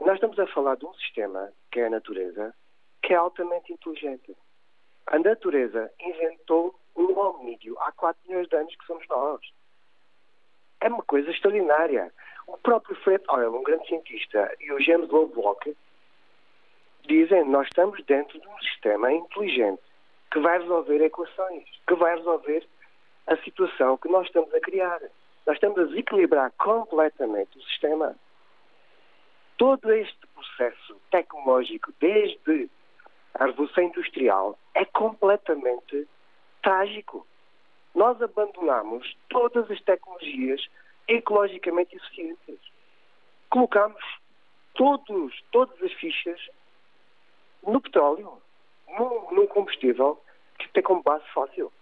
[0.00, 2.54] Nós estamos a falar de um sistema, que é a natureza,
[3.02, 4.36] que é altamente inteligente.
[5.06, 9.40] A natureza inventou um hominídeo há 4 milhões de anos que somos nós.
[10.80, 12.12] É uma coisa extraordinária.
[12.46, 15.76] O próprio Fred Hoyle, um grande cientista, e o James Lovelock
[17.06, 19.82] dizem nós estamos dentro de um sistema inteligente
[20.30, 22.66] que vai resolver equações, que vai resolver
[23.26, 25.00] a situação que nós estamos a criar.
[25.46, 28.16] Nós estamos a desequilibrar completamente o sistema.
[29.58, 32.70] Todo este processo tecnológico, desde
[33.34, 36.08] a Revolução Industrial, é completamente
[36.62, 37.26] trágico.
[37.94, 40.66] Nós abandonamos todas as tecnologias
[41.08, 42.58] ecologicamente eficientes.
[43.50, 44.02] Colocamos
[44.74, 46.40] todos, todas as fichas
[47.66, 48.38] no petróleo,
[48.98, 50.20] num, num combustível
[50.58, 51.72] que tem como base fóssil.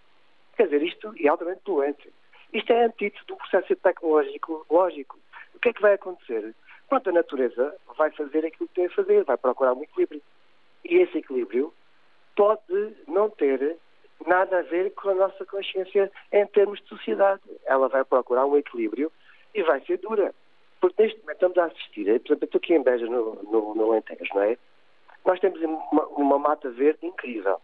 [0.57, 2.13] Quer dizer, isto é altamente doente.
[2.53, 5.19] Isto é antítese do processo tecnológico lógico.
[5.55, 6.55] O que é que vai acontecer?
[6.89, 10.21] Pronto, a natureza vai fazer aquilo que tem a fazer, vai procurar um equilíbrio.
[10.85, 11.73] E esse equilíbrio
[12.35, 13.77] pode não ter
[14.27, 17.43] nada a ver com a nossa consciência em termos de sociedade.
[17.65, 19.13] Ela vai procurar um equilíbrio
[19.55, 20.35] e vai ser dura.
[20.81, 23.75] Porque neste momento estamos a assistir, por exemplo, eu estou aqui em Beja, no, no,
[23.75, 24.59] no não é?
[25.25, 27.61] Nós temos uma, uma mata verde incrível,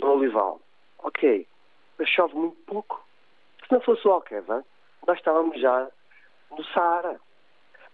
[0.00, 0.60] no Olival.
[0.98, 1.46] Ok,
[1.98, 3.04] mas chove muito pouco.
[3.66, 4.64] Se não fosse o Alqueva,
[5.06, 5.88] nós estávamos já
[6.50, 7.20] no Saara.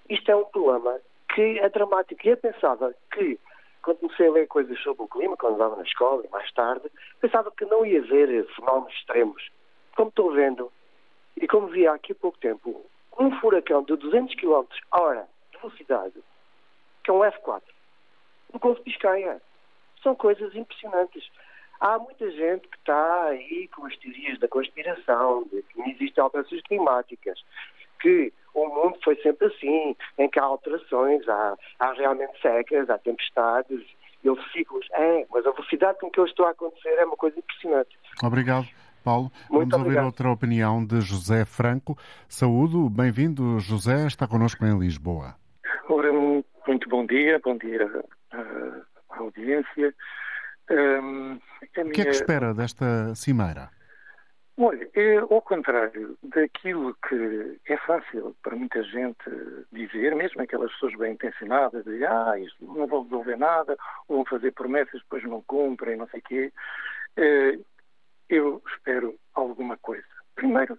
[0.08, 1.00] Isto é um problema
[1.34, 2.20] que é dramático.
[2.26, 3.38] E eu pensava que
[3.82, 6.88] quando comecei a ler coisas sobre o clima, quando andava na escola e mais tarde,
[7.20, 9.50] pensava que não ia haver fenómenos extremos.
[9.96, 10.72] Como estou vendo,
[11.36, 12.84] e como vi há aqui pouco tempo,
[13.18, 16.14] um furacão de 200 km hora de velocidade,
[17.02, 17.62] que é um F4,
[18.52, 19.40] no Golfo de Biscaia.
[20.02, 21.30] São coisas impressionantes.
[21.80, 26.22] Há muita gente que está aí com as teorias da conspiração, de que não existem
[26.22, 27.42] alterações climáticas,
[28.00, 32.98] que o mundo foi sempre assim, em que há alterações, há, há realmente secas, há
[32.98, 33.82] tempestades,
[34.24, 34.86] e ciclos.
[34.92, 37.98] É, mas a velocidade com que eu estou a acontecer é uma coisa impressionante.
[38.22, 38.66] Obrigado.
[39.04, 40.04] Paulo, Muito vamos obrigado.
[40.04, 41.98] ouvir outra opinião de José Franco.
[42.28, 45.34] Saúde, bem-vindo, José, está connosco em Lisboa.
[45.88, 46.46] Ora, muito
[46.88, 48.04] bom dia, bom dia
[49.10, 49.94] à audiência.
[50.70, 53.70] Um, o que é que espera desta cimeira?
[54.58, 59.18] Olha, é, ao contrário daquilo que é fácil para muita gente
[59.72, 63.76] dizer, mesmo aquelas pessoas bem intencionadas, de ah, isto não vão resolver nada,
[64.08, 66.52] ou vão fazer promessas depois não cumprem, não sei o quê,
[67.16, 67.58] eh,
[68.28, 70.04] eu espero alguma coisa.
[70.34, 70.78] Primeiro,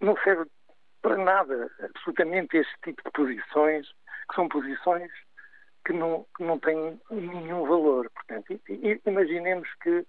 [0.00, 0.48] não serve
[1.02, 3.88] para nada absolutamente este tipo de posições,
[4.28, 5.10] que são posições
[5.84, 8.10] que não, que não têm nenhum valor.
[8.10, 8.58] Portanto,
[9.06, 10.06] imaginemos que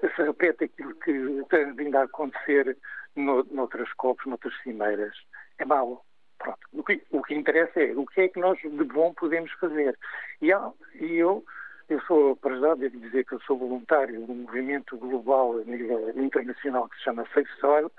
[0.00, 2.76] se repete aquilo que tem vindo a acontecer
[3.16, 5.14] no, noutras copos, noutras cimeiras.
[5.58, 6.04] É mau.
[6.38, 6.58] Pronto.
[6.72, 9.98] O que, o que interessa é o que é que nós de bom podemos fazer.
[10.40, 11.44] E, há, e eu,
[11.88, 15.64] eu sou, para já, devo dizer que eu sou voluntário de um movimento global a
[15.64, 17.90] nível internacional que se chama Safe Soil.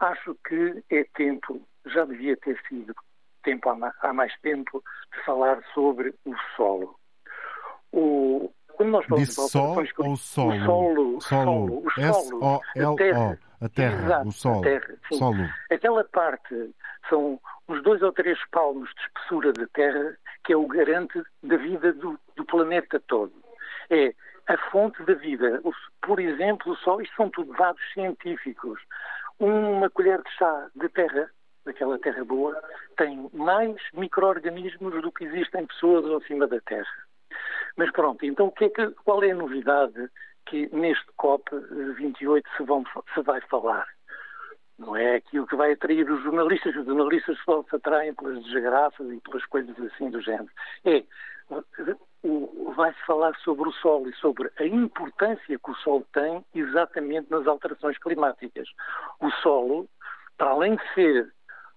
[0.00, 2.94] Acho que é tempo, já devia ter sido
[3.46, 4.82] tempo há, mais tempo,
[5.14, 6.98] de falar sobre o solo.
[7.92, 11.16] O, quando nós falamos Disse de sol ou solo?
[11.16, 15.48] O solo, solo, o solo, a terra, a terra o solo.
[15.70, 16.74] Aquela parte
[17.08, 21.56] são uns dois ou três palmos de espessura de terra que é o garante da
[21.56, 23.32] vida do, do planeta todo.
[23.90, 24.12] É
[24.48, 25.60] a fonte da vida.
[26.02, 28.80] Por exemplo, o Sol, isto são tudo dados científicos.
[29.38, 31.30] Uma colher de chá de terra,
[31.66, 32.58] daquela terra boa,
[32.96, 36.86] tem mais micro-organismos do que existem pessoas acima da Terra.
[37.76, 40.08] Mas pronto, então que é que, qual é a novidade
[40.46, 43.86] que neste COP28 se, vão, se vai falar?
[44.78, 49.10] Não é aquilo que vai atrair os jornalistas, os jornalistas só se atraem pelas desgraças
[49.10, 50.50] e pelas coisas assim do género.
[50.84, 51.02] É,
[52.74, 57.46] vai-se falar sobre o Sol e sobre a importância que o Sol tem exatamente nas
[57.46, 58.68] alterações climáticas.
[59.20, 59.88] O Solo,
[60.36, 61.32] para além de ser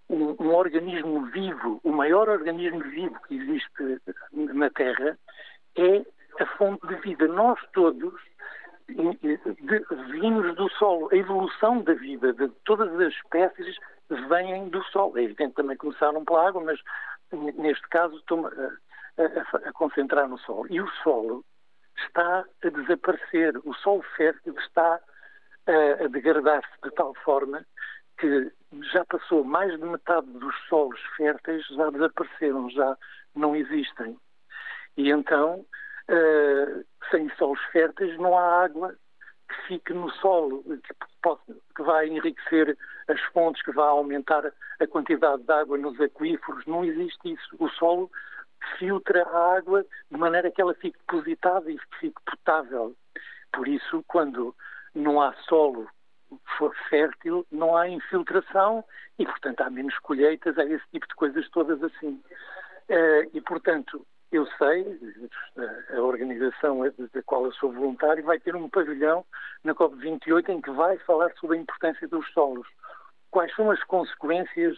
[0.09, 4.01] um, um, organismo vivo, o maior organismo vivo que existe
[4.33, 5.17] na Terra,
[5.77, 6.05] é
[6.41, 7.27] a fonte de vida.
[7.27, 8.13] Nós todos
[10.11, 11.09] vimos do Sol.
[11.11, 13.77] A evolução da vida de todas as espécies
[14.27, 15.17] vem do Sol.
[15.17, 16.79] É evidente também começaram pela água, mas
[17.55, 20.65] neste caso estou a, a, a concentrar no Sol.
[20.69, 21.43] E o Sol
[21.97, 23.57] está a desaparecer.
[23.63, 24.99] O Sol fértil está
[25.67, 27.65] a, a degradar-se de tal forma
[28.17, 28.51] que
[28.93, 32.97] já passou mais de metade dos solos férteis, já desapareceram, já
[33.35, 34.17] não existem.
[34.97, 35.65] E então,
[36.09, 38.95] uh, sem solos férteis, não há água
[39.47, 41.41] que fique no solo, que, pode,
[41.75, 42.77] que vai enriquecer
[43.07, 46.65] as fontes, que vai aumentar a quantidade de água nos aquíferos.
[46.67, 47.55] Não existe isso.
[47.57, 48.11] O solo
[48.77, 52.95] filtra a água de maneira que ela fique depositada e fique potável.
[53.51, 54.55] Por isso, quando
[54.93, 55.87] não há solo
[56.57, 58.83] for fértil, não há infiltração
[59.17, 62.21] e, portanto, há menos colheitas, há esse tipo de coisas todas assim.
[62.89, 64.85] Uh, e, portanto, eu sei,
[65.95, 66.81] a organização
[67.13, 69.25] da qual eu sou voluntário vai ter um pavilhão
[69.63, 72.67] na COP28 em que vai falar sobre a importância dos solos.
[73.31, 74.77] Quais são as consequências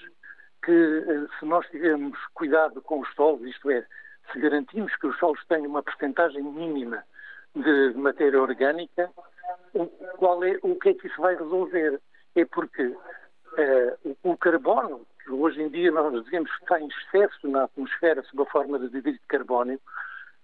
[0.64, 3.86] que, eh, se nós tivermos cuidado com os solos, isto é,
[4.32, 7.04] se garantimos que os solos têm uma porcentagem mínima
[7.56, 9.12] de matéria orgânica,
[10.18, 12.00] qual é, o que é que isso vai resolver?
[12.36, 17.48] É porque uh, o, carbono que hoje em dia nós dizemos que está em excesso
[17.48, 19.80] na atmosfera sob a forma de dióxido de carbono,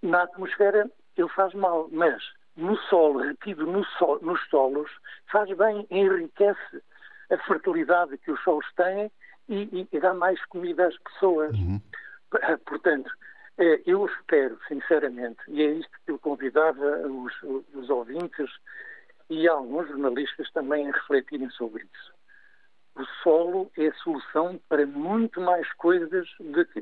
[0.01, 2.21] na atmosfera ele faz mal, mas
[2.55, 4.89] no solo, retido no sol, nos solos,
[5.31, 6.81] faz bem, enriquece
[7.29, 9.11] a fertilidade que os solos têm
[9.47, 11.55] e, e, e dá mais comida às pessoas.
[11.55, 11.79] Uhum.
[12.65, 13.09] Portanto,
[13.57, 17.33] eu espero, sinceramente, e é isto que eu convidava os,
[17.73, 18.49] os ouvintes
[19.29, 22.16] e alguns jornalistas também a refletirem sobre isso
[22.99, 26.27] o solo é a solução para muito mais coisas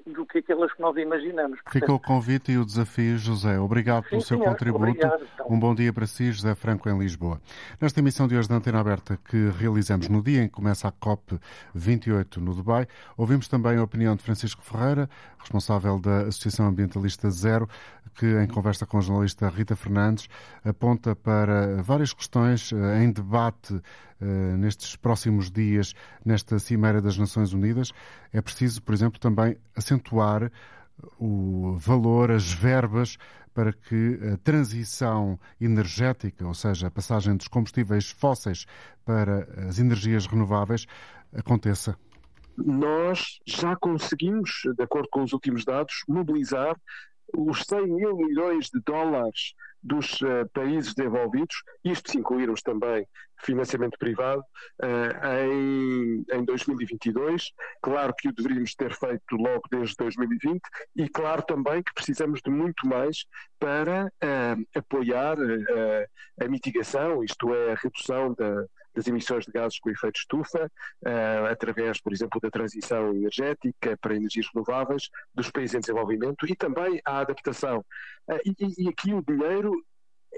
[0.06, 1.62] do que aquelas que nós imaginamos.
[1.62, 3.60] Portanto, Fica o convite e o desafio, José.
[3.60, 4.84] Obrigado sim, pelo seu senhor, contributo.
[4.84, 5.48] Obrigado, então.
[5.50, 7.42] Um bom dia para si, José Franco, em Lisboa.
[7.80, 10.92] Nesta emissão de hoje da Antena Aberta, que realizamos no dia em que começa a
[10.92, 11.40] COP
[11.74, 17.68] 28 no Dubai, ouvimos também a opinião de Francisco Ferreira, responsável da Associação Ambientalista Zero,
[18.16, 20.28] que, em conversa com a jornalista Rita Fernandes,
[20.64, 23.82] aponta para várias questões eh, em debate
[24.22, 24.26] eh,
[24.58, 27.92] nestes próximos dias nesta Cimeira das Nações Unidas.
[28.32, 30.52] É preciso, por exemplo, também acentuar
[31.20, 33.18] o valor, as verbas
[33.54, 38.66] para que a transição energética, ou seja, a passagem dos combustíveis fósseis
[39.06, 40.86] para as energias renováveis,
[41.34, 41.98] aconteça.
[42.58, 46.76] Nós já conseguimos, de acordo com os últimos dados, mobilizar
[47.36, 49.54] os 100 mil milhões de dólares
[49.86, 53.08] dos uh, países desenvolvidos, isto se incluíram também
[53.44, 54.42] financiamento privado,
[54.82, 57.52] uh, em, em 2022.
[57.82, 60.62] Claro que o deveríamos ter feito logo desde 2020
[60.96, 63.26] e claro também que precisamos de muito mais
[63.60, 65.38] para uh, apoiar
[66.42, 68.66] a mitigação, isto é, a redução da,
[68.96, 70.72] das emissões de gases com efeito estufa,
[71.06, 76.56] uh, através, por exemplo, da transição energética para energias renováveis dos países em desenvolvimento e
[76.56, 77.80] também a adaptação.
[78.28, 79.74] Uh, e, e aqui o dinheiro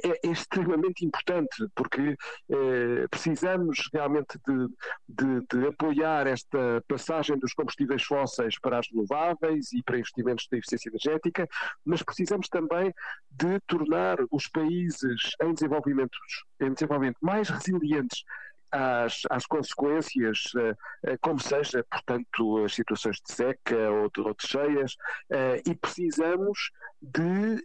[0.04, 2.16] é, é, extremamente importante, porque
[2.50, 4.68] eh, precisamos realmente de,
[5.10, 10.58] de, de, apoiar esta passagem dos combustíveis fósseis para as renováveis e para investimentos de
[10.58, 11.48] eficiência energética,
[11.84, 12.94] mas precisamos também
[13.32, 16.18] de tornar os países em desenvolvimento,
[16.62, 18.24] em desenvolvimento mais resilientes
[18.72, 24.48] às, às consequências, uh, como seja, portanto, as situações de seca ou de, ou de
[24.48, 24.94] cheias,
[25.32, 27.64] uh, e precisamos de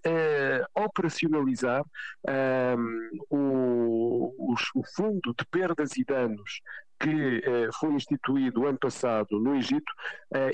[0.74, 1.82] operacionalizar
[2.78, 6.60] um, o, o Fundo de Perdas e Danos
[7.00, 7.42] que
[7.80, 9.92] foi instituído ano passado no Egito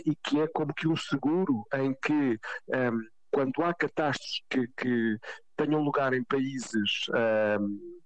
[0.06, 2.38] e que é como que um seguro em que
[2.68, 5.18] um, quando há catástrofes que, que,
[5.56, 7.06] tenham lugar em países
[7.60, 7.98] um,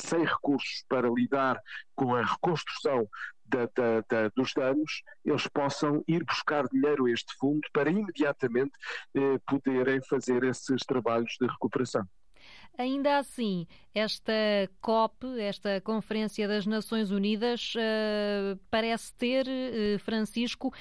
[0.00, 1.60] sem recursos para lidar
[1.94, 3.08] com a reconstrução
[3.44, 8.72] da, da, da, dos danos, eles possam ir buscar dinheiro a este fundo para imediatamente
[9.14, 12.06] eh, poderem fazer esses trabalhos de recuperação.
[12.78, 14.32] Ainda assim, esta
[14.80, 20.72] COP, esta Conferência das Nações Unidas, uh, parece ter, uh, Francisco, uh,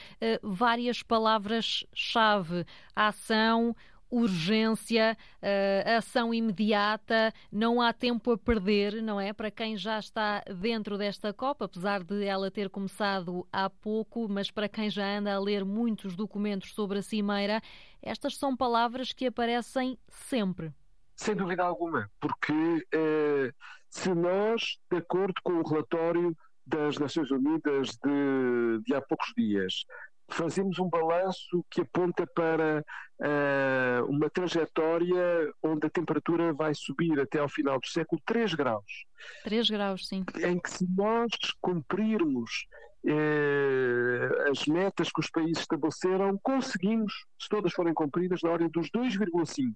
[0.42, 2.66] várias palavras-chave:
[2.96, 3.76] ação,
[4.10, 9.34] urgência, uh, ação imediata, não há tempo a perder, não é?
[9.34, 14.50] Para quem já está dentro desta Copa, apesar de ela ter começado há pouco, mas
[14.50, 17.62] para quem já anda a ler muitos documentos sobre a Cimeira,
[18.02, 20.74] estas são palavras que aparecem sempre.
[21.16, 23.54] Sem dúvida alguma, porque uh,
[23.90, 26.36] se nós, de acordo com o relatório
[26.66, 29.86] das Nações Unidas de, de há poucos dias,
[30.30, 32.84] fazemos um balanço que aponta para
[33.20, 39.06] uh, uma trajetória onde a temperatura vai subir até ao final do século 3 graus.
[39.44, 40.24] 3 graus, sim.
[40.44, 42.68] Em que se nós cumprirmos
[43.06, 48.90] uh, as metas que os países estabeleceram, conseguimos, se todas forem cumpridas, na ordem dos
[48.90, 49.72] 2,5.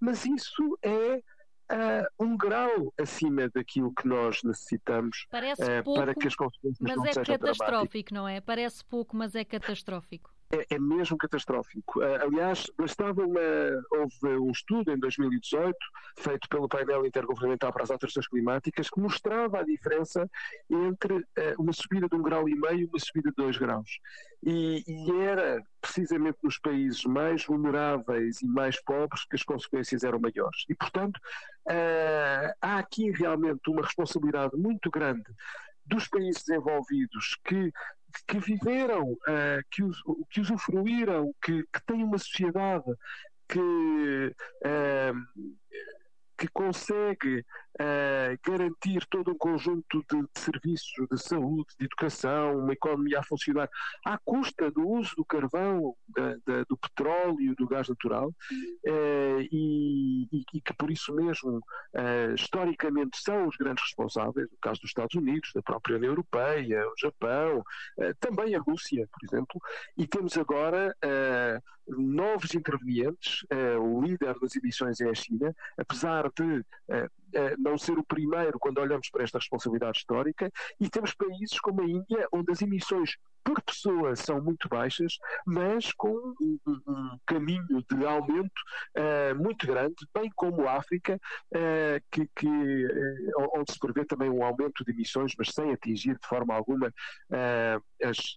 [0.00, 1.20] Mas isso é
[1.70, 6.96] uh, um grau acima daquilo que nós necessitamos uh, pouco, para que as consequências mas
[6.96, 8.40] não é sejam catastrófico, não é?
[8.40, 12.00] Parece pouco, mas é catastrófico é, é mesmo catastrófico.
[12.00, 13.40] Uh, aliás, bastava uma.
[13.90, 15.76] Houve um estudo em 2018,
[16.18, 20.28] feito pelo painel intergovernamental para as alterações climáticas, que mostrava a diferença
[20.70, 21.24] entre uh,
[21.58, 23.98] uma subida de um grau e meio e uma subida de dois graus.
[24.42, 30.20] E, e, era precisamente nos países mais vulneráveis e mais pobres que as consequências eram
[30.20, 30.64] maiores.
[30.68, 31.16] E, portanto,
[31.68, 35.24] uh, há aqui realmente uma responsabilidade muito grande
[35.86, 37.72] dos países desenvolvidos que
[38.26, 42.92] que viveram, uh, que, us, que usufruíram, que, que têm uma sociedade
[43.48, 44.34] que,
[44.64, 45.50] uh,
[46.36, 47.44] que consegue
[48.44, 53.68] garantir todo um conjunto de, de, serviços de saúde, de educação, uma economia a funcionar
[54.04, 60.28] à custa do uso do carvão, da, da, do petróleo, do gás natural, uh, e,
[60.32, 65.14] e, que por isso mesmo uh, historicamente são os grandes responsáveis, no caso dos Estados
[65.14, 67.62] Unidos, da própria União Europeia, o Japão,
[68.20, 69.60] também a Rússia, por exemplo,
[69.96, 70.94] e temos agora
[71.86, 73.44] novos intervenientes,
[73.80, 76.64] o líder das emissões é a China, apesar de
[77.58, 81.84] não ser o primeiro quando olhamos para esta responsabilidade histórica, e temos países como a
[81.84, 88.06] Índia, onde as emissões por pessoa são muito baixas, mas com um, um caminho de
[88.06, 88.60] aumento
[88.96, 91.20] uh, muito grande, bem como a África,
[91.54, 96.18] uh, que, que uh, onde se prevê também um aumento de emissões, mas sem atingir
[96.18, 96.92] de forma alguma
[98.02, 98.34] as,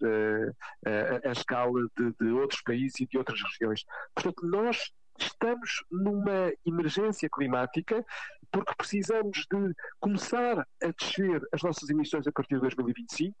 [1.24, 3.84] a escala de, de outros países e de outras regiões.
[4.14, 8.04] Portanto, nós estamos numa emergência climática
[8.50, 13.34] porque precisamos de começar a descer as nossas emissões a partir de 2025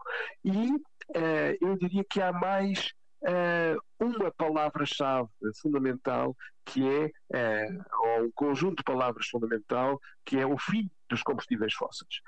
[0.44, 2.92] e uh, eu diria que há mais
[3.22, 5.28] uh, uma palavra-chave
[5.60, 6.82] fundamental que
[7.32, 12.20] é, uh, ou um conjunto de palavras fundamental que é o fim dos combustíveis fósseis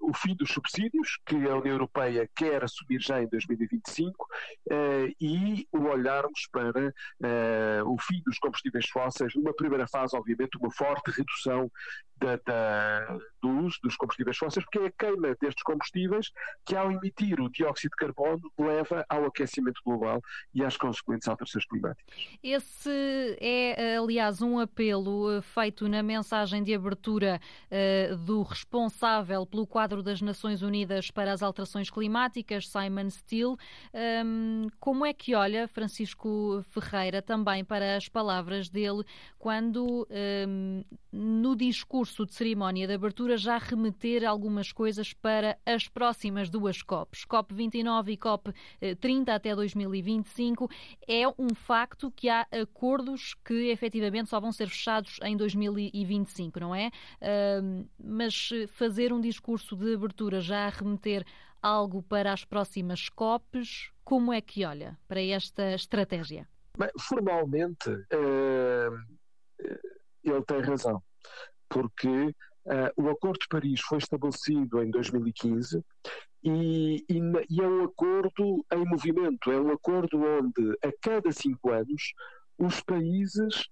[0.00, 4.26] o fim dos subsídios, que a União Europeia quer assumir já em 2025,
[4.70, 6.92] eh, e o olharmos para
[7.22, 11.70] eh, o fim dos combustíveis fósseis, numa primeira fase, obviamente, uma forte redução
[12.16, 16.30] da, da, do uso dos combustíveis fósseis, porque é a queima destes combustíveis
[16.66, 20.20] que, ao emitir o dióxido de carbono, leva ao aquecimento global
[20.54, 22.14] e às consequentes alterações climáticas.
[22.42, 27.40] Esse é, aliás, um apelo eh, feito na mensagem de abertura
[28.26, 33.56] do responsável pelo quadro quadro das Nações Unidas para as Alterações Climáticas, Simon Steele.
[34.24, 39.02] Um, como é que olha Francisco Ferreira também para as palavras dele
[39.36, 40.06] quando
[40.46, 46.82] um, no discurso de cerimónia de abertura já remeter algumas coisas para as próximas duas
[46.82, 48.52] COPs, COP 29 e COP
[49.00, 50.70] 30 até 2025.
[51.08, 56.72] É um facto que há acordos que efetivamente só vão ser fechados em 2025, não
[56.72, 56.92] é?
[57.20, 61.24] Uh, mas fazer um discurso de abertura já a remeter
[61.62, 66.46] algo para as próximas COPs, como é que olha para esta estratégia?
[66.78, 68.98] Bem, formalmente, uh,
[70.22, 71.02] ele tem razão,
[71.68, 75.84] porque uh, o Acordo de Paris foi estabelecido em 2015
[76.42, 77.18] e, e,
[77.50, 82.14] e, é um acordo em movimento, é um acordo onde a cada cinco anos
[82.58, 83.68] os países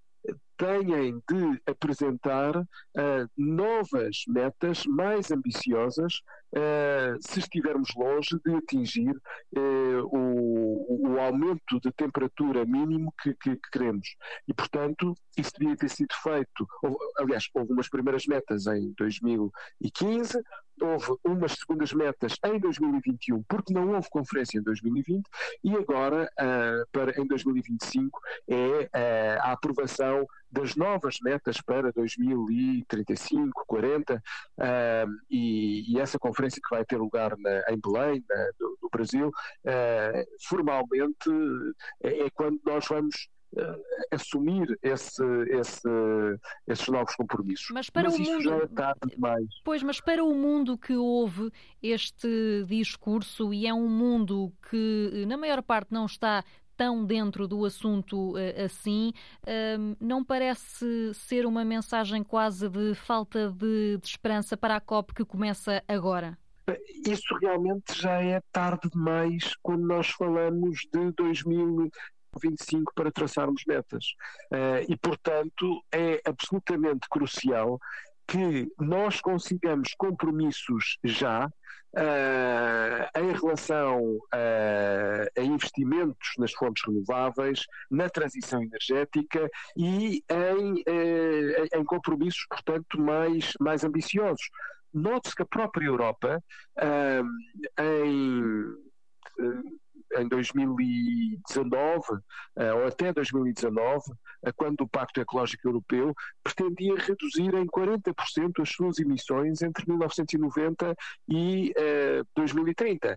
[0.57, 0.95] têm
[1.29, 2.67] de apresentar uh,
[3.37, 6.21] novas metas mais ambiciosas
[7.21, 13.71] se estivermos longe de atingir uh, o, o, aumento de temperatura mínimo que, que, que,
[13.71, 14.17] queremos.
[14.47, 16.67] E, portanto, isso devia ter sido feito.
[17.19, 20.41] Aliás, houve umas primeiras metas em 2015,
[20.81, 25.25] houve umas segundas metas em 2021, porque não houve conferência em 2020,
[25.65, 26.31] e agora,
[26.93, 34.21] para, em 2025, é a aprovação das novas metas para 2035, 40, uh,
[35.31, 39.29] e, e, essa conferência que vai ter lugar na, em Belém, na, do, do, Brasil,
[39.29, 41.31] uh, formalmente
[42.03, 43.81] é, é, quando nós vamos Uh,
[44.13, 45.89] assumir esse, esse,
[46.67, 47.69] esses novos compromissos.
[47.73, 49.47] Mas para mas o mundo, já é tarde demais.
[49.65, 51.51] Pois, mas para o mundo que houve
[51.83, 52.29] este
[52.67, 56.45] discurso e é um mundo que na maior parte não está
[56.79, 59.13] tão dentro do assunto uh, assim,
[59.43, 65.13] uh, não parece ser uma mensagem quase de falta de, de esperança para a COP
[65.13, 66.39] que começa agora?
[67.07, 74.05] Isso realmente já é tarde demais quando nós falamos de 2025 para traçarmos metas.
[74.53, 77.81] Uh, e, portanto, é absolutamente crucial
[78.29, 88.11] que nós consigamos compromissos já uh, em relação uh, a investimentos nas fontes renováveis, na
[88.11, 94.51] transição energética e em, uh, em compromissos, portanto, mais, mais ambiciosos.
[94.93, 96.43] Note-se que a própria Europa,
[97.79, 98.75] em
[100.17, 102.03] em 2019,
[102.57, 104.13] eh, ou até 2019,
[104.45, 110.97] eh, quando o Pacto Ecológico Europeu pretendia reduzir em 40% as suas emissões entre 1990
[111.29, 111.73] e
[112.35, 113.09] 2030.
[113.09, 113.17] Eh,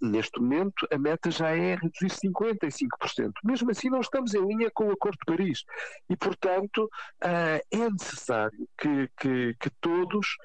[0.00, 3.32] Neste momento, a meta já é reduzir 55%.
[3.42, 5.64] Mesmo assim, não estamos em linha com o Acordo de Paris.
[6.08, 6.88] E, portanto,
[7.20, 10.36] é necessário que, que, que todos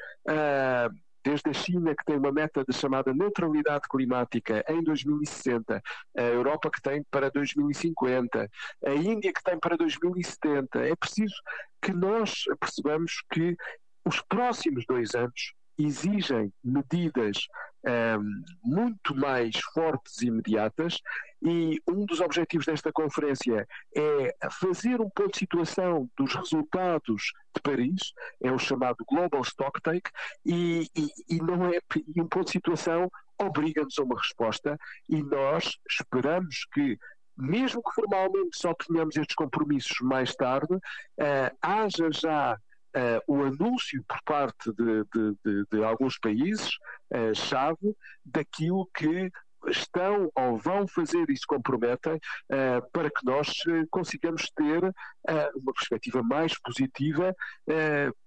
[1.23, 5.81] desde a China, que tem uma meta de chamada neutralidade climática em 2060,
[6.17, 8.49] a Europa que tem para 2050,
[8.85, 10.79] a Índia que tem para 2070.
[10.79, 11.35] É preciso
[11.81, 13.55] que nós percebamos que
[14.05, 17.47] os próximos dois anos exigem medidas
[17.85, 20.99] um, muito mais fortes e imediatas
[21.43, 27.61] e um dos objetivos desta conferência é fazer um ponto de situação dos resultados de
[27.61, 30.09] Paris, é o chamado Global Stocktake,
[30.45, 31.79] e, e, e não é
[32.15, 34.79] e um ponto de situação obriga-nos a uma resposta
[35.09, 36.97] e nós esperamos que
[37.35, 42.59] mesmo que formalmente só tenhamos estes compromissos mais tarde, uh, haja já
[42.95, 46.77] uh, o anúncio por parte de, de, de, de alguns países
[47.11, 49.31] uh, chave daquilo que
[49.67, 53.51] estão ou vão fazer e se comprometem uh, para que nós
[53.89, 54.93] consigamos ter
[55.55, 57.35] uma perspectiva mais positiva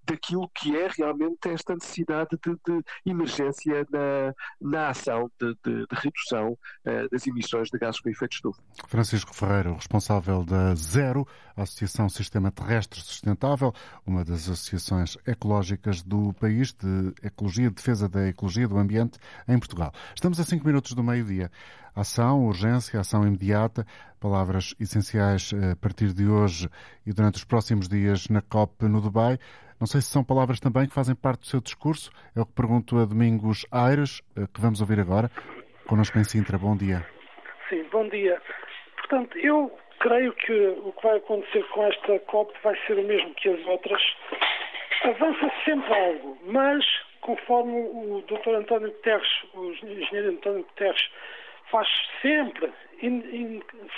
[0.07, 5.97] daquilo que é realmente esta necessidade de, de emergência na, na ação de, de, de
[6.01, 8.63] redução uh, das emissões de gases com efeito estufa.
[8.87, 11.27] Francisco Ferreira, responsável da Zero,
[11.57, 13.73] Associação Sistema Terrestre Sustentável,
[14.07, 19.19] uma das associações ecológicas do país de ecologia, defesa da ecologia do ambiente
[19.49, 19.93] em Portugal.
[20.15, 21.51] Estamos a cinco minutos do meio-dia.
[21.97, 23.87] Ação, urgência, ação imediata,
[24.21, 26.69] palavras essenciais eh, a partir de hoje
[27.07, 29.39] e durante os próximos dias na COP no Dubai.
[29.81, 32.11] Não sei se são palavras também que fazem parte do seu discurso.
[32.37, 35.31] É o que pergunto a Domingos Aires, eh, que vamos ouvir agora.
[35.89, 36.59] Connosco em Sintra.
[36.59, 37.07] Bom dia.
[37.71, 38.43] Sim, bom dia.
[38.99, 43.33] Portanto, eu creio que o que vai acontecer com esta COP vai ser o mesmo
[43.37, 44.03] que as outras.
[45.03, 46.85] Avança sempre algo, mas
[47.23, 48.55] conforme o Dr.
[48.55, 51.11] António Guterres, o engenheiro António Guterres,
[51.71, 51.89] faz
[52.23, 52.73] sempre,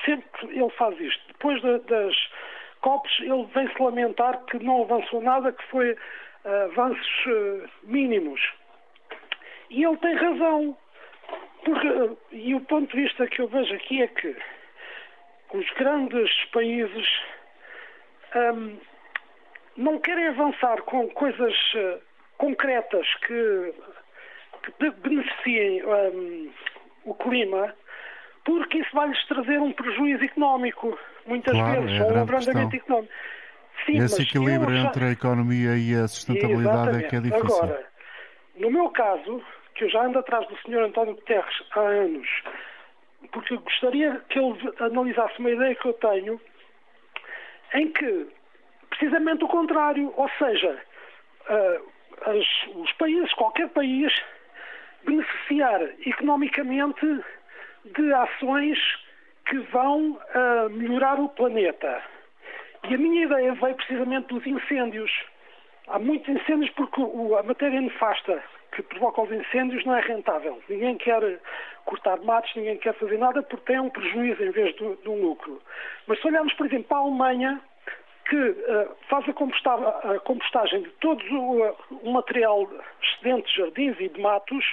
[0.04, 1.22] sempre ele faz isto.
[1.28, 2.14] Depois das
[2.80, 8.40] COPs, ele vem-se lamentar que não avançou nada, que foi uh, avanços uh, mínimos.
[9.70, 10.76] E ele tem razão.
[11.64, 14.36] Porque, e o ponto de vista que eu vejo aqui é que
[15.52, 17.06] os grandes países
[18.34, 18.78] um,
[19.76, 21.54] não querem avançar com coisas
[22.38, 23.74] concretas que,
[24.62, 26.50] que beneficiem um,
[27.10, 27.74] o clima,
[28.44, 33.12] porque isso vai-lhes trazer um prejuízo económico, muitas claro, vezes, é ou um abrandamento económico.
[33.86, 34.88] Sim, Esse equilíbrio já...
[34.88, 37.04] entre a economia e a sustentabilidade Exatamente.
[37.04, 37.56] é que é difícil.
[37.56, 37.86] Agora,
[38.56, 39.42] no meu caso,
[39.74, 40.80] que eu já ando atrás do Sr.
[40.80, 42.28] António Guterres há anos,
[43.32, 46.40] porque gostaria que ele analisasse uma ideia que eu tenho
[47.74, 48.28] em que,
[48.90, 50.82] precisamente o contrário, ou seja,
[51.48, 54.12] uh, as, os países, qualquer país,
[55.04, 57.24] beneficiar economicamente
[57.84, 58.78] de ações
[59.46, 62.02] que vão uh, melhorar o planeta.
[62.88, 65.10] E a minha ideia veio precisamente dos incêndios.
[65.88, 68.42] Há muitos incêndios porque o, a matéria nefasta
[68.72, 70.62] que provoca os incêndios não é rentável.
[70.68, 71.40] Ninguém quer
[71.84, 75.20] cortar matos, ninguém quer fazer nada porque tem um prejuízo em vez de, de um
[75.20, 75.60] lucro.
[76.06, 77.60] Mas se olharmos, por exemplo, para a Alemanha,
[78.28, 82.68] que uh, faz a compostagem, a compostagem, de todo o, o material
[83.02, 84.64] excedente de jardins e de matos,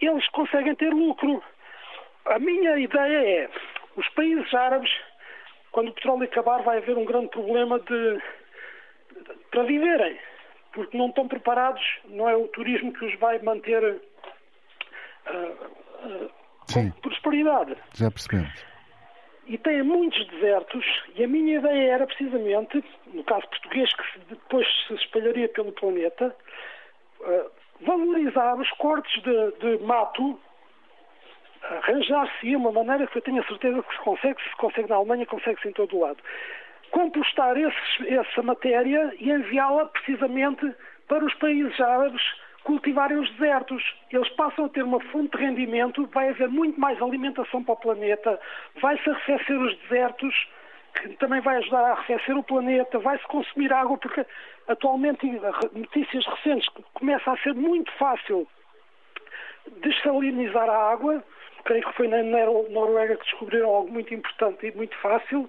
[0.00, 1.42] eles conseguem ter lucro.
[2.26, 3.50] A minha ideia é,
[3.96, 4.90] os países árabes,
[5.72, 10.18] quando o petróleo acabar, vai haver um grande problema de, de para viverem
[10.72, 14.00] porque não estão preparados, não é o turismo que os vai manter
[15.26, 16.30] uh,
[16.72, 17.76] com prosperidade.
[17.94, 18.69] Já percebemos.
[19.50, 20.86] E têm muitos desertos,
[21.16, 26.32] e a minha ideia era precisamente, no caso português, que depois se espalharia pelo planeta,
[27.18, 30.38] uh, valorizar os cortes de, de mato,
[31.64, 35.26] arranjar-se uma maneira que eu tenho a certeza que se consegue, se consegue na Alemanha,
[35.26, 36.22] consegue-se em todo o lado.
[36.92, 40.72] Compostar esses, essa matéria e enviá-la precisamente
[41.08, 42.22] para os países árabes
[42.64, 43.82] cultivarem os desertos.
[44.10, 47.76] Eles passam a ter uma fonte de rendimento, vai haver muito mais alimentação para o
[47.76, 48.40] planeta,
[48.80, 50.34] vai-se arrefecer os desertos,
[50.94, 54.24] que também vai ajudar a arrefecer o planeta, vai-se consumir água, porque
[54.68, 55.26] atualmente,
[55.72, 58.46] notícias recentes, começa a ser muito fácil
[59.82, 61.22] dessalinizar a água,
[61.64, 65.48] creio que foi na Noruega que descobriram algo muito importante e muito fácil.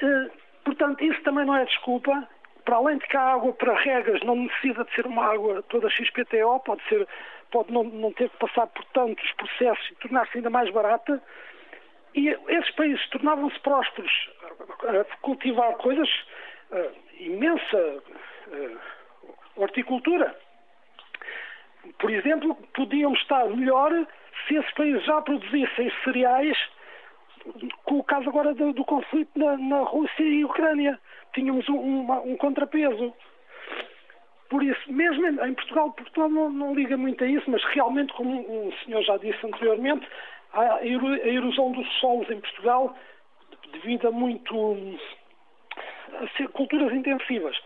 [0.00, 0.30] Eh,
[0.64, 2.26] Portanto, isso também não é desculpa.
[2.64, 5.90] Para além de que a água para regas não necessita de ser uma água toda
[5.90, 7.06] XPTO, pode, ser,
[7.50, 11.22] pode não, não ter que passar por tantos processos e tornar-se ainda mais barata.
[12.14, 14.30] E esses países tornavam-se prósperos
[14.88, 16.08] a cultivar coisas,
[17.18, 18.02] imensa
[19.56, 20.34] horticultura.
[21.98, 23.90] Por exemplo, podiam estar melhor
[24.46, 26.56] se esses países já produzissem cereais
[27.84, 30.98] com o caso agora do, do conflito na, na, Rússia e Ucrânia.
[31.34, 33.12] Tínhamos um, uma, um contrapeso.
[34.48, 38.12] Por isso, mesmo em, em Portugal, Portugal não, não, liga muito a isso, mas realmente,
[38.12, 40.06] como o senhor já disse anteriormente,
[40.52, 42.96] a erosão dos solos em Portugal,
[43.72, 44.98] devido a muito
[46.12, 47.56] a culturas intensivas.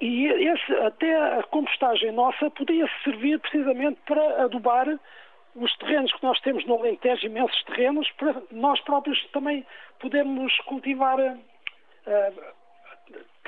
[0.00, 4.86] E esse, até a compostagem nossa podia servir precisamente para adubar
[5.56, 9.66] os terrenos que nós temos no Alentejo, imensos terrenos, para nós próprios também
[9.98, 12.44] podermos cultivar, uh,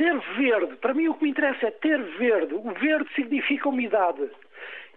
[0.01, 0.77] ter verde.
[0.77, 2.55] Para mim o que me interessa é ter verde.
[2.55, 4.31] O verde significa umidade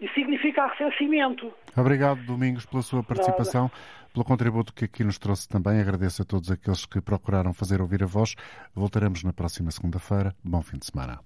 [0.00, 1.52] e significa arrefecimento.
[1.76, 3.74] Obrigado, Domingos, pela sua participação, Nada.
[4.12, 5.78] pelo contributo que aqui nos trouxe também.
[5.78, 8.34] Agradeço a todos aqueles que procuraram fazer ouvir a voz.
[8.74, 10.34] Voltaremos na próxima segunda-feira.
[10.42, 11.20] Bom fim de semana.